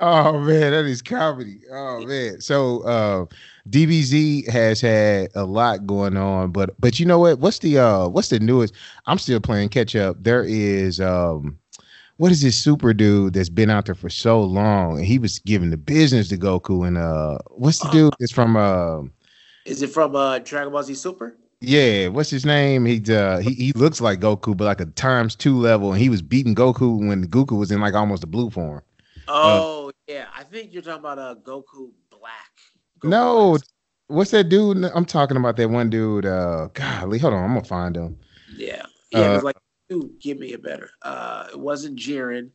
oh 0.01 0.39
man, 0.41 0.73
that 0.73 0.85
is 0.85 1.03
comedy. 1.03 1.61
Oh 1.71 2.05
man. 2.05 2.41
So 2.41 2.83
uh 2.83 3.27
DBZ 3.71 4.49
has 4.49 4.81
had 4.81 5.31
a 5.35 5.45
lot 5.45 5.87
going 5.87 6.17
on, 6.17 6.53
but 6.53 6.79
but 6.81 7.01
you 7.01 7.07
know 7.07 7.19
what? 7.19 7.39
What's 7.39 7.61
the 7.61 7.79
uh 7.79 8.09
what's 8.09 8.29
the 8.29 8.41
newest? 8.41 8.75
I'm 9.07 9.19
still 9.19 9.41
playing 9.41 9.71
catch 9.71 9.97
up. 9.97 10.17
There 10.23 10.45
is 10.45 11.01
um 11.01 11.59
what 12.19 12.33
is 12.33 12.43
this 12.43 12.57
super 12.57 12.93
dude 12.93 13.35
that's 13.35 13.49
been 13.49 13.71
out 13.71 13.87
there 13.87 13.95
for 13.95 14.11
so 14.11 14.43
long 14.43 14.99
and 14.99 15.07
he 15.07 15.19
was 15.19 15.39
giving 15.39 15.71
the 15.71 15.77
business 15.77 16.29
to 16.29 16.37
Goku 16.37 16.87
and 16.87 16.99
uh 16.99 17.39
what's 17.51 17.79
the 17.79 17.89
dude 17.91 18.15
that's 18.19 18.33
from 18.33 18.57
uh 18.57 19.03
Is 19.65 19.83
it 19.83 19.91
from 19.91 20.17
uh, 20.17 20.41
Dragon 20.41 20.73
Ball 20.73 20.83
Z 20.83 20.95
Super? 20.95 21.37
Yeah, 21.61 22.09
what's 22.09 22.31
his 22.31 22.45
name? 22.47 22.85
He 22.85 23.03
uh 23.15 23.39
he, 23.39 23.53
he 23.55 23.73
looks 23.73 24.01
like 24.01 24.21
Goku, 24.21 24.57
but 24.57 24.65
like 24.65 24.81
a 24.81 24.87
times 24.87 25.35
two 25.35 25.57
level, 25.59 25.93
and 25.93 26.01
he 26.01 26.09
was 26.09 26.23
beating 26.23 26.55
Goku 26.55 27.07
when 27.09 27.27
Goku 27.29 27.59
was 27.59 27.71
in 27.71 27.81
like 27.81 27.95
almost 27.95 28.23
a 28.25 28.27
blue 28.27 28.51
form. 28.51 28.83
Oh 29.27 29.91
yeah, 30.07 30.27
I 30.37 30.45
think 30.45 30.73
you're 30.73 30.83
talking 30.83 31.01
about 31.01 31.19
uh, 31.19 31.35
Goku 31.43 31.91
Black. 32.11 32.51
Goku 33.01 33.11
No, 33.11 33.51
Black. 33.51 33.63
what's 34.07 34.31
that 34.31 34.49
dude? 34.49 34.85
I'm 34.85 35.05
talking 35.05 35.37
about 35.37 35.57
that 35.57 35.69
one 35.71 35.91
dude. 35.91 36.27
Uh, 36.27 36.69
golly, 36.75 37.19
hold 37.19 37.35
on, 37.35 37.43
I'm 37.45 37.55
gonna 37.55 37.65
find 37.65 37.97
him. 37.97 38.19
Yeah, 38.57 38.83
yeah. 39.11 39.19
Uh, 39.21 39.41
like, 39.43 39.57
dude, 39.89 40.19
give 40.21 40.39
me 40.39 40.53
a 40.53 40.59
better. 40.59 40.91
Uh, 41.03 41.49
it 41.53 41.59
wasn't 41.59 41.99
Jiren. 41.99 42.51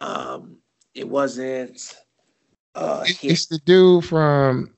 Um, 0.00 0.56
it 0.94 1.08
wasn't. 1.08 1.96
Uh, 2.74 3.04
It- 3.06 3.22
it, 3.24 3.32
It's 3.32 3.46
the 3.46 3.58
dude 3.66 4.04
from. 4.06 4.74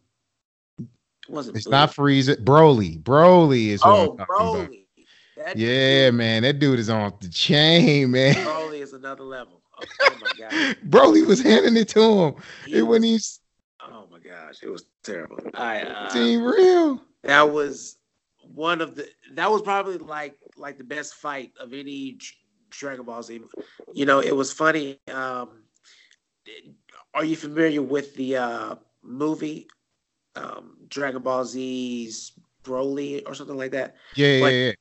Wasn't. 1.28 1.56
It's 1.56 1.66
Blue. 1.66 1.72
not 1.72 1.90
Frieza. 1.92 2.36
Broly. 2.36 3.02
Broly 3.02 3.68
is. 3.68 3.80
Oh. 3.84 4.16
Broly. 4.28 4.80
Yeah, 5.56 6.06
dude, 6.06 6.14
man, 6.14 6.42
that 6.44 6.58
dude 6.58 6.78
is 6.78 6.88
on 6.88 7.12
the 7.20 7.28
chain, 7.28 8.10
man. 8.12 8.34
Broly 8.34 8.80
is 8.80 8.92
another 8.92 9.24
level. 9.24 9.60
Oh, 9.78 9.84
oh 10.02 10.16
my 10.20 10.30
god. 10.38 10.76
Broly 10.88 11.26
was 11.26 11.42
handing 11.42 11.76
it 11.76 11.88
to 11.88 12.00
him. 12.00 12.34
He 12.66 12.78
It 12.78 12.82
was- 12.82 12.88
when 12.88 13.02
he's 13.02 13.40
oh 13.82 14.06
my 14.10 14.18
gosh, 14.20 14.62
it 14.62 14.68
was 14.70 14.84
terrible. 15.02 15.38
I 15.54 15.82
uh, 15.82 16.08
team 16.10 16.42
real. 16.44 17.02
that 17.24 17.42
was 17.50 17.96
one 18.54 18.80
of 18.80 18.94
the 18.94 19.08
that 19.32 19.50
was 19.50 19.60
probably 19.62 19.98
like 19.98 20.36
like 20.56 20.78
the 20.78 20.84
best 20.84 21.14
fight 21.16 21.52
of 21.60 21.72
any 21.74 22.18
Dragon 22.70 23.04
Ball 23.04 23.22
Z. 23.22 23.40
You 23.92 24.06
know, 24.06 24.20
it 24.20 24.34
was 24.34 24.52
funny. 24.52 24.98
Um, 25.12 25.62
are 27.12 27.24
you 27.24 27.36
familiar 27.36 27.82
with 27.82 28.14
the 28.16 28.36
uh, 28.36 28.74
movie 29.02 29.66
um, 30.36 30.76
Dragon 30.88 31.22
Ball 31.22 31.44
Z's 31.44 32.32
Broly 32.62 33.22
or 33.26 33.34
something 33.34 33.56
like 33.56 33.72
that? 33.72 33.96
Yeah, 34.14 34.38
Like- 34.42 34.52
yeah, 34.52 34.58
yeah. 34.66 34.72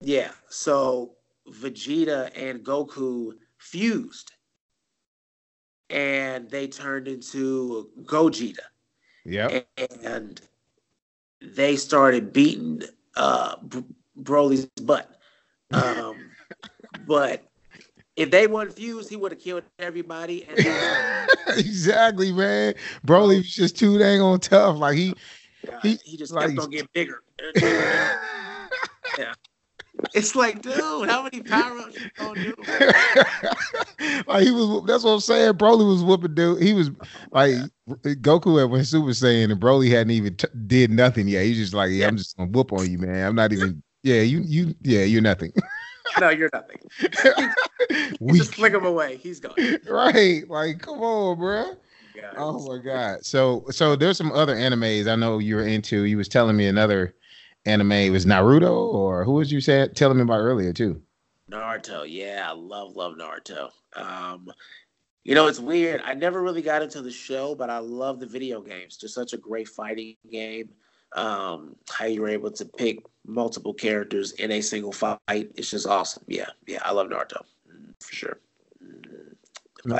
Yeah. 0.00 0.30
So 0.48 1.16
Vegeta 1.48 2.30
and 2.36 2.64
Goku 2.64 3.32
fused, 3.58 4.32
and 5.90 6.50
they 6.50 6.66
turned 6.68 7.08
into 7.08 7.90
Gogeta 8.02 8.58
Yeah. 9.24 9.60
and 10.02 10.40
they 11.40 11.76
started 11.76 12.32
beating 12.32 12.82
uh, 13.16 13.56
Broly's 14.20 14.66
butt. 14.82 15.18
Um, 15.72 16.30
but 17.06 17.44
if 18.16 18.30
they 18.30 18.46
weren't 18.46 18.72
fused, 18.72 19.10
he 19.10 19.16
would 19.16 19.32
have 19.32 19.40
killed 19.40 19.62
everybody. 19.78 20.44
And 20.48 20.58
exactly, 21.58 22.32
man. 22.32 22.74
Broly 23.06 23.38
was 23.38 23.52
just 23.54 23.78
too 23.78 23.98
dang 23.98 24.20
on 24.20 24.40
tough. 24.40 24.78
Like 24.78 24.96
he. 24.96 25.14
God, 25.66 25.80
He- 25.82 25.98
he, 26.04 26.16
just 26.16 26.32
like- 26.32 26.48
kept 26.48 26.60
on 26.60 26.70
getting 26.70 26.88
bigger. 26.92 27.22
Yeah. 29.18 29.32
It's 30.14 30.36
like, 30.36 30.60
dude, 30.60 31.08
how 31.08 31.22
many 31.22 31.42
power 31.42 31.78
ups 31.78 31.98
you 31.98 32.10
gonna 32.18 32.42
do? 32.44 32.54
like 34.26 34.42
he 34.44 34.50
was 34.50 34.84
that's 34.86 35.04
what 35.04 35.12
I'm 35.12 35.20
saying. 35.20 35.54
Broly 35.54 35.88
was 35.88 36.02
whooping 36.04 36.34
dude. 36.34 36.62
He 36.62 36.74
was 36.74 36.90
like 37.30 37.54
Goku 37.88 38.60
had 38.60 38.70
went 38.70 38.86
Super 38.86 39.08
Saiyan 39.12 39.50
and 39.52 39.58
Broly 39.60 39.90
hadn't 39.90 40.10
even 40.10 40.36
t- 40.36 40.48
did 40.66 40.90
nothing 40.90 41.28
yet. 41.28 41.44
He's 41.44 41.56
just 41.56 41.72
like, 41.72 41.90
yeah, 41.92 42.08
I'm 42.08 42.18
just 42.18 42.36
gonna 42.36 42.50
whoop 42.50 42.74
on 42.74 42.90
you, 42.90 42.98
man. 42.98 43.26
I'm 43.26 43.34
not 43.34 43.54
even 43.54 43.82
yeah, 44.02 44.20
you 44.20 44.40
you 44.44 44.74
yeah, 44.82 45.04
you're 45.04 45.22
nothing. 45.22 45.52
No, 46.20 46.30
you're 46.30 46.50
nothing. 46.52 46.78
You 47.90 48.16
Weak. 48.20 48.36
just 48.42 48.54
flick 48.54 48.72
him 48.72 48.84
away. 48.84 49.16
He's 49.16 49.38
gone. 49.38 49.54
right. 49.88 50.48
Like, 50.48 50.80
come 50.80 51.00
on, 51.00 51.38
bro. 51.38 51.76
God, 52.14 52.34
Oh 52.36 52.66
my 52.66 52.82
god. 52.82 53.24
So 53.24 53.64
so 53.70 53.94
there's 53.94 54.16
some 54.16 54.32
other 54.32 54.56
animes 54.56 55.10
I 55.10 55.14
know 55.16 55.38
you're 55.38 55.66
into. 55.66 56.04
You 56.04 56.16
was 56.16 56.28
telling 56.28 56.56
me 56.56 56.66
another 56.66 57.14
anime? 57.66 57.92
It 57.92 58.10
was 58.10 58.24
Naruto 58.26 58.70
or 58.70 59.24
who 59.24 59.34
was 59.34 59.52
you 59.52 59.60
saying 59.60 59.90
telling 59.94 60.16
me 60.16 60.22
about 60.22 60.38
earlier 60.40 60.72
too? 60.72 61.00
Naruto, 61.50 62.04
yeah, 62.08 62.46
I 62.48 62.54
love 62.54 62.96
love 62.96 63.14
Naruto. 63.14 63.70
Um, 63.94 64.48
you 65.24 65.34
know, 65.34 65.46
it's 65.46 65.60
weird. 65.60 66.00
I 66.04 66.14
never 66.14 66.42
really 66.42 66.62
got 66.62 66.82
into 66.82 67.02
the 67.02 67.10
show, 67.10 67.54
but 67.54 67.68
I 67.70 67.78
love 67.78 68.20
the 68.20 68.26
video 68.26 68.60
games. 68.60 68.96
Just 68.96 69.14
such 69.14 69.32
a 69.32 69.36
great 69.38 69.68
fighting 69.68 70.16
game. 70.30 70.70
Um, 71.16 71.76
how 71.90 72.06
you 72.06 72.20
were 72.20 72.28
able 72.28 72.50
to 72.52 72.64
pick 72.64 72.98
multiple 73.26 73.74
characters 73.74 74.32
in 74.32 74.50
a 74.52 74.60
single 74.60 74.92
fight. 74.92 75.18
It's 75.28 75.70
just 75.70 75.86
awesome. 75.86 76.24
Yeah, 76.28 76.50
yeah, 76.66 76.80
I 76.84 76.92
love 76.92 77.08
Naruto 77.08 77.42
for 78.00 78.14
sure. 78.14 78.38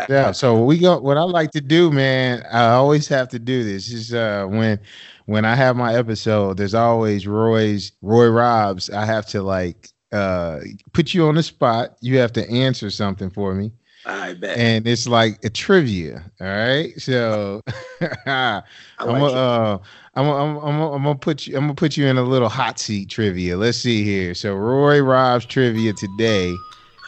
Yeah. 0.08 0.32
So 0.32 0.64
we 0.64 0.78
go. 0.78 0.98
What 0.98 1.16
I 1.16 1.22
like 1.22 1.52
to 1.52 1.60
do, 1.60 1.90
man. 1.90 2.42
I 2.50 2.70
always 2.70 3.06
have 3.08 3.28
to 3.28 3.38
do 3.38 3.62
this. 3.62 3.92
Is 3.92 4.12
uh 4.12 4.46
when 4.48 4.80
when 5.26 5.44
I 5.44 5.54
have 5.54 5.76
my 5.76 5.94
episode, 5.94 6.56
there's 6.56 6.74
always 6.74 7.26
Roy's 7.26 7.92
Roy 8.02 8.28
Robs. 8.28 8.90
I 8.90 9.04
have 9.04 9.26
to 9.26 9.42
like 9.42 9.90
uh 10.12 10.60
put 10.92 11.14
you 11.14 11.26
on 11.26 11.36
the 11.36 11.42
spot. 11.42 11.96
You 12.00 12.18
have 12.18 12.32
to 12.32 12.48
answer 12.50 12.90
something 12.90 13.30
for 13.30 13.54
me. 13.54 13.72
I 14.06 14.34
bet. 14.34 14.56
And 14.56 14.86
it's 14.86 15.08
like 15.08 15.44
a 15.44 15.50
trivia. 15.50 16.24
All 16.40 16.46
right. 16.46 16.92
So 17.00 17.60
I'm 18.26 18.62
gonna 18.98 19.24
uh, 19.24 19.78
I'm 20.14 20.28
I'm 20.28 20.56
I'm 20.58 20.80
I'm 20.80 21.02
gonna 21.02 21.16
put 21.16 21.46
you 21.46 21.56
I'm 21.56 21.64
gonna 21.64 21.74
put 21.74 21.96
you 21.96 22.06
in 22.06 22.16
a 22.16 22.22
little 22.22 22.48
hot 22.48 22.78
seat 22.78 23.10
trivia. 23.10 23.56
Let's 23.56 23.78
see 23.78 24.04
here. 24.04 24.32
So 24.34 24.54
Roy 24.54 25.00
Rob's 25.00 25.44
trivia 25.44 25.92
today 25.92 26.54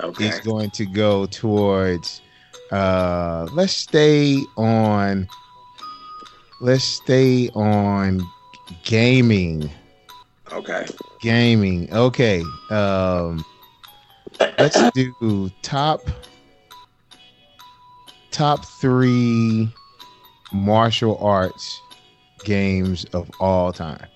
okay. 0.00 0.26
is 0.26 0.40
going 0.40 0.70
to 0.72 0.86
go 0.86 1.26
towards 1.26 2.20
uh 2.72 3.46
let's 3.52 3.72
stay 3.72 4.42
on 4.56 5.28
let's 6.60 6.82
stay 6.82 7.48
on 7.50 8.20
gaming. 8.82 9.70
Okay. 10.50 10.84
Gaming. 11.20 11.92
Okay. 11.92 12.42
Um 12.70 13.44
let's 14.40 14.90
do 14.92 15.48
top 15.62 16.00
top 18.30 18.64
3 18.64 19.72
martial 20.52 21.18
arts 21.18 21.80
games 22.44 23.04
of 23.12 23.30
all 23.40 23.72
time. 23.72 24.06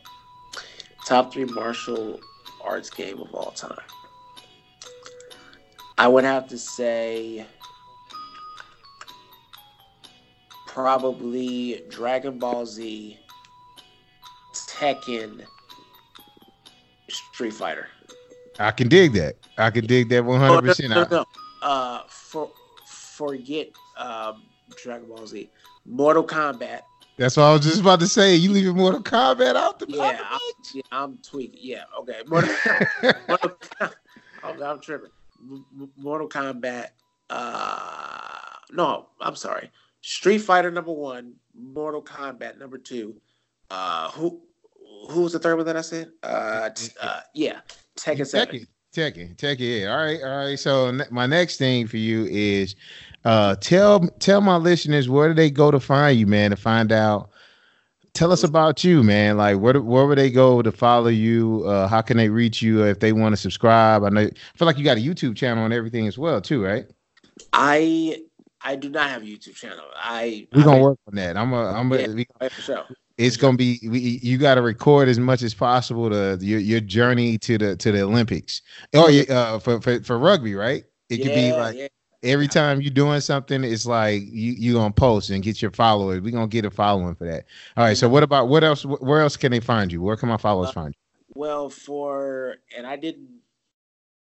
Top 1.06 1.32
3 1.32 1.44
martial 1.46 2.20
arts 2.64 2.90
game 2.90 3.20
of 3.20 3.34
all 3.34 3.50
time. 3.50 3.76
I 5.98 6.08
would 6.08 6.24
have 6.24 6.48
to 6.48 6.58
say 6.58 7.46
probably 10.66 11.84
Dragon 11.90 12.38
Ball 12.38 12.64
Z, 12.66 13.18
Tekken, 14.54 15.44
Street 17.08 17.52
Fighter. 17.52 17.88
I 18.58 18.70
can 18.70 18.88
dig 18.88 19.12
that. 19.12 19.36
I 19.58 19.70
can 19.70 19.86
dig 19.86 20.08
that 20.08 20.24
one 20.24 20.40
hundred 20.40 20.62
percent. 20.62 20.90
No, 20.90 21.02
no, 21.04 21.08
no. 21.10 21.24
Uh, 21.62 22.02
for 22.08 22.50
forget 22.86 23.68
um, 24.02 24.42
Dragon 24.82 25.08
Ball 25.08 25.26
Z, 25.26 25.50
Mortal 25.86 26.24
Kombat. 26.24 26.80
That's 27.18 27.36
what 27.36 27.44
I 27.44 27.52
was 27.52 27.62
just 27.62 27.80
about 27.80 28.00
to 28.00 28.06
say. 28.06 28.34
You 28.34 28.50
leaving 28.50 28.76
Mortal 28.76 29.02
Kombat 29.02 29.54
out 29.54 29.78
the 29.78 29.86
yeah, 29.88 30.18
I'm, 30.30 30.40
yeah, 30.74 30.82
I'm 30.90 31.18
tweaking. 31.18 31.58
Yeah, 31.60 31.84
okay. 32.00 32.20
Mortal, 32.26 32.54
Mortal, 33.28 33.56
I'm, 34.42 34.62
I'm 34.62 34.80
tripping. 34.80 35.10
Mortal 35.96 36.28
Kombat. 36.28 36.88
Uh, 37.28 38.28
no, 38.72 39.08
I'm 39.20 39.36
sorry. 39.36 39.70
Street 40.00 40.38
Fighter 40.38 40.70
number 40.70 40.92
one, 40.92 41.34
Mortal 41.54 42.02
Kombat 42.02 42.58
number 42.58 42.78
two. 42.78 43.14
Uh, 43.70 44.10
who 44.10 44.40
who 45.10 45.22
was 45.22 45.32
the 45.32 45.38
third 45.38 45.56
one 45.56 45.66
that 45.66 45.76
I 45.76 45.80
said? 45.82 46.10
Uh, 46.22 46.70
t- 46.70 46.92
uh 47.00 47.20
yeah, 47.34 47.60
Tekken 47.96 48.26
Seven. 48.26 48.66
Tekken, 48.94 49.34
Tekken, 49.36 49.80
yeah. 49.80 49.90
All 49.90 49.96
right, 49.96 50.20
all 50.22 50.36
right. 50.36 50.58
So 50.58 50.88
n- 50.88 51.06
my 51.10 51.24
next 51.26 51.56
thing 51.56 51.86
for 51.86 51.96
you 51.96 52.26
is, 52.26 52.76
uh, 53.24 53.56
tell 53.56 54.00
tell 54.18 54.40
my 54.40 54.56
listeners 54.56 55.08
where 55.08 55.28
do 55.28 55.34
they 55.34 55.50
go 55.50 55.70
to 55.70 55.80
find 55.80 56.18
you, 56.18 56.26
man, 56.26 56.50
to 56.50 56.56
find 56.56 56.92
out. 56.92 57.30
Tell 58.14 58.30
us 58.30 58.44
about 58.44 58.84
you, 58.84 59.02
man. 59.02 59.38
Like, 59.38 59.58
where 59.58 59.80
where 59.80 60.06
would 60.06 60.18
they 60.18 60.30
go 60.30 60.60
to 60.60 60.70
follow 60.70 61.08
you? 61.08 61.64
Uh, 61.66 61.88
how 61.88 62.02
can 62.02 62.18
they 62.18 62.28
reach 62.28 62.60
you 62.60 62.84
if 62.84 63.00
they 63.00 63.12
want 63.12 63.32
to 63.32 63.38
subscribe? 63.38 64.04
I 64.04 64.10
know, 64.10 64.20
I 64.20 64.58
feel 64.58 64.66
like 64.66 64.76
you 64.76 64.84
got 64.84 64.98
a 64.98 65.00
YouTube 65.00 65.34
channel 65.34 65.64
and 65.64 65.72
everything 65.72 66.06
as 66.06 66.18
well, 66.18 66.40
too, 66.40 66.62
right? 66.62 66.84
I 67.54 68.22
I 68.60 68.76
do 68.76 68.90
not 68.90 69.08
have 69.08 69.22
a 69.22 69.24
YouTube 69.24 69.54
channel. 69.54 69.84
I 69.96 70.46
we're 70.54 70.64
gonna 70.64 70.82
work 70.82 70.98
on 71.08 71.14
that. 71.14 71.36
I'm 71.36 71.52
a 71.52 71.72
I'm 71.72 71.90
a 71.92 71.98
yeah, 71.98 72.08
we, 72.08 72.26
for 72.50 72.60
sure. 72.60 72.84
It's 73.18 73.36
gonna 73.36 73.56
be 73.56 73.80
we, 73.88 73.98
you 74.22 74.38
got 74.38 74.56
to 74.56 74.62
record 74.62 75.08
as 75.08 75.18
much 75.18 75.42
as 75.42 75.54
possible 75.54 76.10
to 76.10 76.38
your, 76.40 76.60
your 76.60 76.80
journey 76.80 77.38
to 77.38 77.58
the 77.58 77.76
to 77.76 77.92
the 77.92 78.02
Olympics. 78.02 78.62
Oh 78.94 79.08
yeah, 79.08 79.32
uh, 79.32 79.58
for, 79.58 79.80
for 79.80 80.02
for 80.02 80.18
rugby, 80.18 80.54
right? 80.54 80.84
It 81.08 81.18
could 81.18 81.34
be 81.34 81.52
like 81.52 81.76
yeah. 81.76 81.88
Every 82.22 82.46
time 82.46 82.80
you're 82.80 82.92
doing 82.92 83.20
something, 83.20 83.64
it's 83.64 83.84
like 83.84 84.22
you 84.22 84.52
you 84.52 84.74
gonna 84.74 84.92
post 84.92 85.30
and 85.30 85.42
get 85.42 85.60
your 85.60 85.72
followers. 85.72 86.20
We're 86.20 86.30
gonna 86.30 86.46
get 86.46 86.64
a 86.64 86.70
following 86.70 87.16
for 87.16 87.26
that. 87.26 87.46
All 87.76 87.84
right. 87.84 87.96
So 87.96 88.08
what 88.08 88.22
about 88.22 88.48
what 88.48 88.62
else? 88.62 88.84
Where 88.84 89.20
else 89.20 89.36
can 89.36 89.50
they 89.50 89.60
find 89.60 89.90
you? 89.90 90.00
Where 90.00 90.16
can 90.16 90.28
my 90.28 90.36
followers 90.36 90.68
uh, 90.68 90.72
find 90.72 90.94
you? 90.94 91.34
Well, 91.34 91.68
for 91.68 92.56
and 92.76 92.86
I 92.86 92.96
didn't 92.96 93.28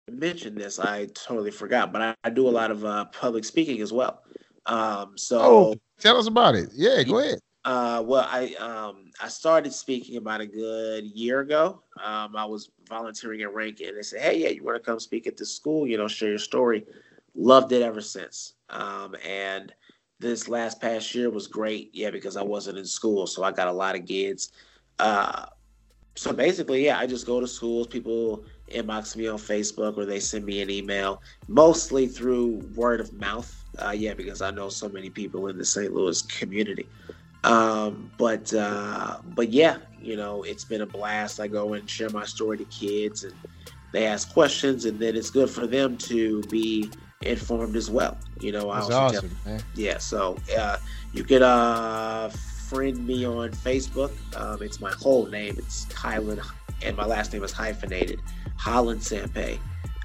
mention 0.10 0.56
this. 0.56 0.80
I 0.80 1.08
totally 1.14 1.52
forgot, 1.52 1.92
but 1.92 2.02
I, 2.02 2.16
I 2.24 2.30
do 2.30 2.48
a 2.48 2.50
lot 2.50 2.72
of 2.72 2.84
uh, 2.84 3.06
public 3.06 3.46
speaking 3.46 3.82
as 3.82 3.94
well. 3.94 4.24
Um, 4.66 5.18
so 5.18 5.42
oh, 5.42 5.76
tell 6.00 6.18
us 6.18 6.28
about 6.28 6.56
it. 6.56 6.70
Yeah, 6.74 7.04
go 7.04 7.20
ahead. 7.20 7.40
Uh, 7.64 8.02
well, 8.04 8.28
I 8.28 8.56
um, 8.56 9.12
I 9.22 9.28
started 9.28 9.74
speaking 9.74 10.18
about 10.18 10.42
a 10.42 10.48
good 10.48 11.06
year 11.06 11.42
ago. 11.42 11.84
Um, 12.04 12.36
I 12.36 12.46
was 12.46 12.72
volunteering 12.90 13.42
at 13.42 13.54
Ranken, 13.54 13.90
and 13.90 13.98
they 13.98 14.02
said, 14.02 14.22
"Hey, 14.22 14.40
yeah, 14.40 14.50
you 14.50 14.64
want 14.64 14.84
to 14.84 14.84
come 14.84 15.00
speak 15.00 15.28
at 15.28 15.38
the 15.38 15.46
school? 15.46 15.86
You 15.86 15.98
know, 15.98 16.08
share 16.08 16.30
your 16.30 16.40
story." 16.40 16.86
Loved 17.36 17.72
it 17.72 17.82
ever 17.82 18.02
since. 18.02 18.54
Um, 18.70 19.16
and 19.26 19.74
this 20.20 20.48
last 20.48 20.80
past 20.80 21.14
year 21.16 21.30
was 21.30 21.48
great, 21.48 21.90
yeah, 21.94 22.12
because 22.12 22.38
I 22.38 22.44
wasn't 22.44 22.78
in 22.78 22.86
school, 22.86 23.26
so 23.28 23.44
I 23.44 23.52
got 23.52 23.68
a 23.68 23.72
lot 23.72 23.96
of 23.96 24.06
gigs. 24.06 24.52
Uh, 25.00 25.46
so 26.16 26.34
basically, 26.34 26.86
yeah, 26.86 27.00
I 27.00 27.08
just 27.08 27.26
go 27.26 27.40
to 27.40 27.48
schools. 27.48 27.88
People 27.88 28.44
inbox 28.70 29.16
me 29.16 29.28
on 29.28 29.38
Facebook 29.38 29.98
or 29.98 30.06
they 30.06 30.20
send 30.20 30.46
me 30.46 30.62
an 30.62 30.70
email, 30.70 31.22
mostly 31.48 32.08
through 32.08 32.58
word 32.76 33.00
of 33.00 33.14
mouth. 33.14 33.54
Uh, 33.80 33.92
yeah, 33.92 34.14
because 34.14 34.42
I 34.42 34.52
know 34.52 34.70
so 34.70 34.90
many 34.90 35.10
people 35.10 35.48
in 35.48 35.58
the 35.58 35.66
St. 35.66 35.94
Louis 35.94 36.22
community. 36.24 36.88
Um, 37.44 38.12
but 38.18 38.54
uh, 38.54 39.18
but 39.24 39.50
yeah, 39.50 39.78
you 40.02 40.16
know, 40.16 40.44
it's 40.44 40.64
been 40.64 40.82
a 40.82 40.86
blast. 40.86 41.40
I 41.40 41.48
go 41.48 41.74
and 41.74 41.90
share 41.90 42.10
my 42.10 42.26
story 42.26 42.58
to 42.58 42.66
kids, 42.66 43.24
and 43.24 43.34
they 43.94 44.06
ask 44.06 44.32
questions, 44.32 44.86
and 44.86 45.00
then 45.00 45.16
it's 45.16 45.32
good 45.32 45.50
for 45.50 45.66
them 45.66 45.98
to 45.98 46.42
be 46.44 46.92
informed 47.24 47.76
as 47.76 47.90
well. 47.90 48.18
You 48.40 48.52
know, 48.52 48.74
That's 48.74 48.90
awesome, 48.90 49.38
tell, 49.44 49.60
yeah. 49.76 49.98
So 49.98 50.38
uh, 50.58 50.78
you 51.14 51.24
could 51.24 51.42
uh, 51.42 52.30
friend 52.30 53.06
me 53.06 53.26
on 53.26 53.52
Facebook. 53.52 54.12
Um, 54.36 54.62
it's 54.62 54.80
my 54.80 54.92
whole 54.92 55.26
name. 55.28 55.56
It's 55.58 55.86
Kylan, 55.86 56.46
and 56.82 56.98
my 56.98 57.06
last 57.06 57.34
name 57.34 57.44
is 57.44 57.52
hyphenated. 57.52 58.20
Holland 58.56 59.02
Sampe. 59.02 59.60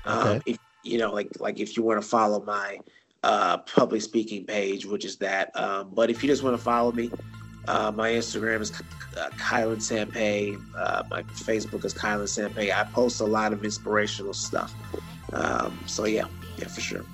Um, 0.04 0.28
okay. 0.28 0.52
if, 0.52 0.58
you 0.82 0.98
know, 0.98 1.12
like 1.12 1.28
like 1.40 1.60
if 1.60 1.76
you 1.76 1.82
want 1.82 2.00
to 2.00 2.06
follow 2.06 2.42
my 2.44 2.78
uh, 3.22 3.58
public 3.58 4.02
speaking 4.02 4.44
page, 4.44 4.86
which 4.86 5.04
is 5.04 5.16
that. 5.16 5.54
Um, 5.58 5.90
but 5.92 6.10
if 6.10 6.22
you 6.22 6.28
just 6.28 6.42
want 6.42 6.56
to 6.56 6.62
follow 6.62 6.92
me, 6.92 7.10
uh, 7.68 7.92
my 7.94 8.10
Instagram 8.10 8.60
is 8.60 8.70
uh, 9.16 9.30
Kylan 9.30 9.78
Sampe. 9.78 10.60
Uh, 10.76 11.02
my 11.10 11.22
Facebook 11.22 11.84
is 11.84 11.92
Kylan 11.92 12.24
Sampe. 12.24 12.72
I 12.72 12.84
post 12.84 13.20
a 13.20 13.24
lot 13.24 13.52
of 13.52 13.64
inspirational 13.64 14.32
stuff. 14.32 14.72
Um, 15.32 15.78
so 15.86 16.04
yeah, 16.04 16.26
yeah, 16.56 16.68
for 16.68 16.80
sure. 16.80 17.04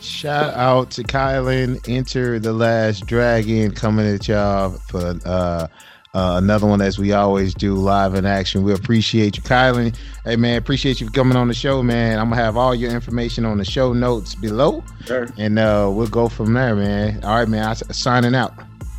Shout 0.00 0.52
out 0.54 0.90
to 0.92 1.02
Kylan. 1.02 1.88
Enter 1.88 2.38
the 2.38 2.52
last 2.52 3.06
dragon 3.06 3.72
coming 3.72 4.06
at 4.06 4.28
y'all 4.28 4.70
for 4.88 5.18
uh, 5.24 5.66
uh, 6.14 6.34
another 6.42 6.66
one 6.66 6.82
as 6.82 6.98
we 6.98 7.12
always 7.12 7.54
do 7.54 7.74
live 7.74 8.14
in 8.14 8.26
action. 8.26 8.62
We 8.64 8.74
appreciate 8.74 9.36
you, 9.36 9.42
Kylan. 9.42 9.96
Hey 10.24 10.36
man, 10.36 10.58
appreciate 10.58 11.00
you 11.00 11.08
coming 11.10 11.36
on 11.36 11.48
the 11.48 11.54
show, 11.54 11.82
man. 11.82 12.18
I'm 12.18 12.28
gonna 12.28 12.42
have 12.42 12.56
all 12.56 12.74
your 12.74 12.90
information 12.90 13.46
on 13.46 13.56
the 13.56 13.64
show 13.64 13.92
notes 13.94 14.34
below, 14.34 14.84
sure. 15.06 15.28
and 15.38 15.58
uh, 15.58 15.90
we'll 15.92 16.06
go 16.06 16.28
from 16.28 16.52
there, 16.52 16.76
man. 16.76 17.24
All 17.24 17.36
right, 17.36 17.48
man. 17.48 17.64
I, 17.64 17.72
signing 17.74 18.34
out. 18.34 18.52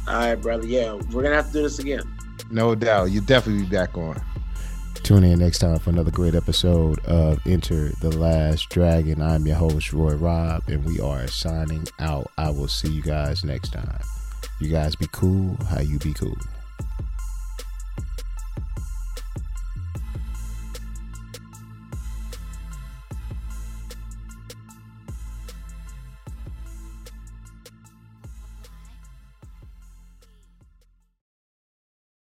All 0.08 0.16
right, 0.16 0.36
brother. 0.36 0.66
Yeah, 0.66 0.94
we're 1.12 1.22
gonna 1.24 1.36
have 1.36 1.48
to 1.48 1.54
do 1.54 1.62
this 1.62 1.78
again. 1.80 2.02
No 2.50 2.74
doubt. 2.74 3.12
You'll 3.12 3.26
definitely 3.26 3.64
be 3.64 3.70
back 3.70 3.96
on. 3.96 4.20
Tune 5.04 5.26
in 5.26 5.40
next 5.40 5.60
time 5.60 5.78
for 5.80 5.90
another 5.90 6.12
great 6.12 6.34
episode 6.34 6.98
of 7.04 7.46
Enter 7.46 7.90
the 8.00 8.10
Last 8.10 8.70
Dragon. 8.70 9.22
I'm 9.22 9.46
your 9.46 9.58
host, 9.58 9.92
Roy 9.92 10.14
Rob, 10.14 10.64
and 10.70 10.86
we 10.86 11.02
are 11.02 11.28
signing 11.28 11.86
out. 12.00 12.32
I 12.38 12.50
will 12.52 12.70
see 12.70 12.88
you 12.88 13.02
guys 13.02 13.44
next 13.44 13.74
time. 13.74 14.00
You 14.62 14.70
guys 14.70 14.96
be 14.96 15.08
cool. 15.12 15.58
How 15.70 15.82
you 15.82 16.00
be 16.00 16.14
cool. 16.14 16.38